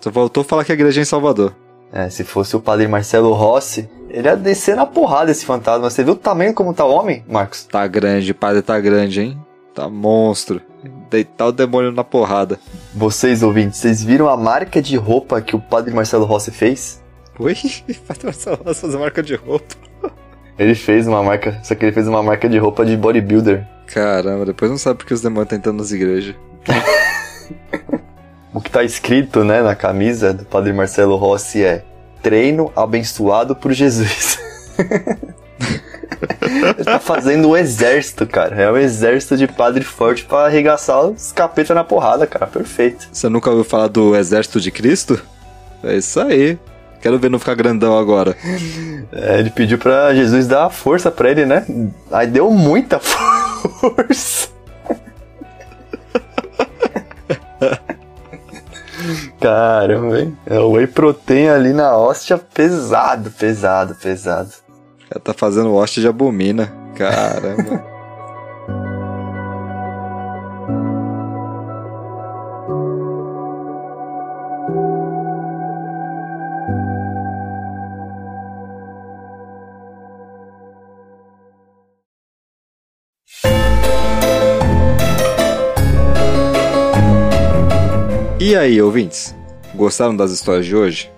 Só 0.00 0.12
faltou 0.12 0.44
falar 0.44 0.64
que 0.64 0.70
a 0.70 0.76
igreja 0.76 1.00
é 1.00 1.02
em 1.02 1.04
Salvador. 1.04 1.52
É, 1.92 2.08
se 2.08 2.22
fosse 2.22 2.54
o 2.54 2.60
padre 2.60 2.86
Marcelo 2.86 3.32
Rossi, 3.32 3.90
ele 4.08 4.28
ia 4.28 4.36
descer 4.36 4.76
na 4.76 4.86
porrada 4.86 5.32
esse 5.32 5.44
fantasma. 5.44 5.90
Você 5.90 6.04
viu 6.04 6.12
o 6.12 6.16
tamanho 6.16 6.54
como 6.54 6.72
tá 6.72 6.84
o 6.84 6.92
homem, 6.92 7.24
Marcos? 7.28 7.64
Tá 7.64 7.84
grande, 7.88 8.30
o 8.30 8.34
padre 8.34 8.62
tá 8.62 8.78
grande, 8.78 9.22
hein? 9.22 9.38
Tá 9.74 9.88
monstro. 9.88 10.60
Deitar 11.10 11.48
o 11.48 11.52
demônio 11.52 11.90
na 11.90 12.04
porrada. 12.04 12.60
Vocês, 12.94 13.42
ouvintes, 13.42 13.80
vocês 13.80 14.04
viram 14.04 14.28
a 14.28 14.36
marca 14.36 14.80
de 14.80 14.96
roupa 14.96 15.40
que 15.40 15.56
o 15.56 15.60
padre 15.60 15.92
Marcelo 15.92 16.26
Rossi 16.26 16.52
fez? 16.52 17.02
Oi? 17.40 17.56
Padre 18.06 18.26
Marcelo 18.26 18.60
Rossi 18.64 18.82
fazer 18.82 18.98
marca 18.98 19.20
de 19.20 19.34
roupa. 19.34 19.74
Ele 20.58 20.74
fez 20.74 21.06
uma 21.06 21.22
marca, 21.22 21.58
só 21.62 21.74
que 21.74 21.84
ele 21.84 21.92
fez 21.92 22.06
uma 22.06 22.22
marca 22.22 22.48
de 22.48 22.58
roupa 22.58 22.84
de 22.84 22.96
bodybuilder. 22.96 23.66
Caramba, 23.86 24.46
depois 24.46 24.70
não 24.70 24.78
sabe 24.78 24.98
porque 24.98 25.12
os 25.14 25.20
demônios 25.20 25.46
estão 25.46 25.58
entrando 25.58 25.78
nas 25.78 25.92
igrejas. 25.92 26.34
O 28.54 28.60
que 28.60 28.70
tá 28.70 28.84
escrito, 28.84 29.42
né, 29.42 29.62
na 29.62 29.74
camisa 29.74 30.32
do 30.32 30.44
padre 30.44 30.72
Marcelo 30.72 31.16
Rossi 31.16 31.64
é 31.64 31.84
treino 32.22 32.72
abençoado 32.76 33.56
por 33.56 33.72
Jesus. 33.72 34.38
Ele 36.40 36.84
tá 36.84 37.00
fazendo 37.00 37.48
um 37.48 37.56
exército, 37.56 38.24
cara. 38.28 38.54
É 38.54 38.70
um 38.70 38.76
exército 38.76 39.36
de 39.36 39.48
padre 39.48 39.82
forte 39.82 40.24
pra 40.24 40.46
arregaçar 40.46 41.04
os 41.04 41.32
capeta 41.32 41.74
na 41.74 41.82
porrada, 41.82 42.28
cara. 42.28 42.46
Perfeito. 42.46 43.08
Você 43.12 43.28
nunca 43.28 43.50
ouviu 43.50 43.64
falar 43.64 43.88
do 43.88 44.14
exército 44.14 44.60
de 44.60 44.70
Cristo? 44.70 45.20
É 45.82 45.96
isso 45.96 46.20
aí. 46.20 46.56
Quero 47.04 47.18
ver 47.18 47.30
não 47.30 47.38
ficar 47.38 47.54
grandão 47.54 47.98
agora. 47.98 48.34
É, 49.12 49.38
ele 49.38 49.50
pediu 49.50 49.76
pra 49.76 50.14
Jesus 50.14 50.46
dar 50.46 50.70
força 50.70 51.10
pra 51.10 51.30
ele, 51.30 51.44
né? 51.44 51.66
Aí 52.10 52.26
deu 52.26 52.50
muita 52.50 52.98
força. 53.78 54.48
Caramba, 59.38 60.18
hein? 60.18 60.38
É 60.46 60.58
o 60.58 60.70
whey 60.70 60.86
protein 60.86 61.50
ali 61.50 61.74
na 61.74 61.94
hóstia 61.94 62.38
pesado, 62.38 63.30
pesado, 63.30 63.94
pesado. 63.96 64.50
Cara 65.10 65.20
tá 65.22 65.34
fazendo 65.34 65.74
hoste 65.74 66.00
de 66.00 66.08
abomina. 66.08 66.72
Caramba. 66.94 67.84
E 88.46 88.54
aí, 88.54 88.82
ouvintes? 88.82 89.34
Gostaram 89.74 90.14
das 90.14 90.30
histórias 90.30 90.66
de 90.66 90.76
hoje? 90.76 91.10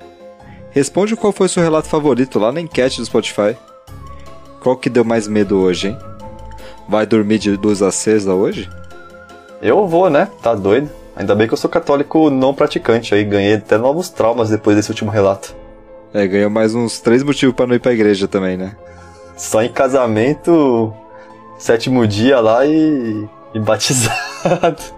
Responde 0.71 1.17
qual 1.17 1.33
foi 1.33 1.47
o 1.47 1.49
seu 1.49 1.61
relato 1.61 1.89
favorito 1.89 2.39
lá 2.39 2.53
na 2.53 2.61
enquete 2.61 3.01
do 3.01 3.05
Spotify. 3.05 3.57
Qual 4.61 4.77
que 4.77 4.89
deu 4.89 5.05
mais 5.05 5.27
medo 5.27 5.59
hoje, 5.59 5.89
hein? 5.89 5.99
Vai 6.89 7.05
dormir 7.05 7.41
de 7.41 7.51
luz 7.57 7.83
acesa 7.83 8.33
hoje? 8.33 8.71
Eu 9.61 9.89
vou, 9.89 10.09
né? 10.09 10.29
Tá 10.41 10.55
doido? 10.55 10.89
Ainda 11.17 11.35
bem 11.35 11.49
que 11.49 11.55
eu 11.55 11.59
sou 11.59 11.69
católico 11.69 12.31
não 12.31 12.55
praticante 12.55 13.13
aí. 13.13 13.25
Ganhei 13.25 13.55
até 13.55 13.77
novos 13.77 14.09
traumas 14.09 14.49
depois 14.49 14.77
desse 14.77 14.91
último 14.91 15.11
relato. 15.11 15.53
É, 16.15 16.29
ganhou 16.29 16.49
mais 16.49 16.77
uns 16.77 17.01
três 17.01 17.25
motivos 17.25 17.57
pra 17.57 17.67
não 17.67 17.75
ir 17.75 17.81
pra 17.81 17.93
igreja 17.93 18.29
também, 18.29 18.57
né? 18.57 18.77
Só 19.37 19.65
em 19.65 19.73
casamento, 19.73 20.95
sétimo 21.59 22.07
dia 22.07 22.39
lá 22.39 22.65
e, 22.65 23.29
e 23.53 23.59
batizado. 23.59 24.95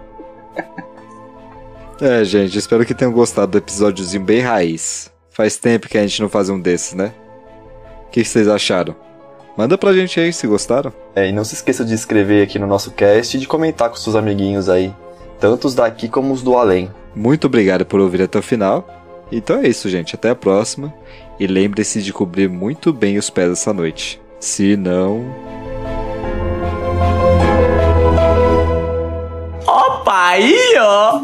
É, 2.01 2.23
gente, 2.23 2.57
espero 2.57 2.85
que 2.85 2.93
tenham 2.93 3.11
gostado 3.11 3.51
do 3.51 3.57
episódiozinho 3.57 4.23
bem 4.23 4.39
raiz. 4.39 5.11
Faz 5.31 5.57
tempo 5.57 5.89
que 5.89 5.97
a 5.97 6.01
gente 6.01 6.21
não 6.21 6.29
faz 6.29 6.49
um 6.49 6.59
desses, 6.59 6.93
né? 6.93 7.13
O 8.07 8.09
que 8.09 8.23
vocês 8.23 8.47
acharam? 8.47 8.95
Manda 9.57 9.77
pra 9.77 9.91
gente 9.91 10.17
aí 10.19 10.31
se 10.31 10.47
gostaram. 10.47 10.93
É, 11.13 11.27
e 11.27 11.33
não 11.33 11.43
se 11.43 11.55
esqueça 11.55 11.83
de 11.83 11.93
inscrever 11.93 12.41
aqui 12.43 12.57
no 12.57 12.65
nosso 12.65 12.91
cast 12.91 13.35
e 13.35 13.39
de 13.39 13.47
comentar 13.47 13.89
com 13.89 13.97
seus 13.97 14.15
amiguinhos 14.15 14.69
aí. 14.69 14.93
Tanto 15.39 15.67
os 15.67 15.75
daqui 15.75 16.07
como 16.07 16.33
os 16.33 16.41
do 16.41 16.55
além. 16.55 16.89
Muito 17.13 17.47
obrigado 17.47 17.85
por 17.85 17.99
ouvir 17.99 18.21
até 18.21 18.39
o 18.39 18.41
final. 18.43 18.87
Então 19.29 19.57
é 19.57 19.67
isso, 19.67 19.89
gente. 19.89 20.15
Até 20.15 20.29
a 20.29 20.35
próxima. 20.35 20.93
E 21.37 21.45
lembre-se 21.47 22.01
de 22.01 22.13
cobrir 22.13 22.47
muito 22.47 22.93
bem 22.93 23.17
os 23.17 23.29
pés 23.29 23.51
essa 23.51 23.73
noite. 23.73 24.21
Se 24.39 24.77
não. 24.77 25.25
Opa, 29.67 30.29
aí, 30.29 30.75
ó! 30.79 31.21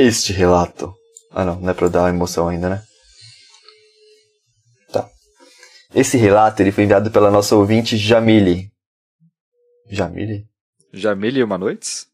Este 0.00 0.32
relato. 0.32 0.94
Ah 1.30 1.44
não, 1.44 1.60
não 1.60 1.70
é 1.70 1.76
eu 1.78 1.90
dar 1.90 2.08
emoção 2.08 2.48
ainda, 2.48 2.70
né? 2.70 2.82
Tá. 4.90 5.06
Esse 5.94 6.16
relato 6.16 6.62
ele 6.62 6.72
foi 6.72 6.84
enviado 6.84 7.10
pela 7.10 7.30
nossa 7.30 7.54
ouvinte 7.54 7.98
Jamile. 7.98 8.72
Jamile? 9.90 10.48
Já 10.90 11.14
mil 11.14 11.36
e 11.36 11.42
uma 11.42 11.58
noites? 11.58 12.09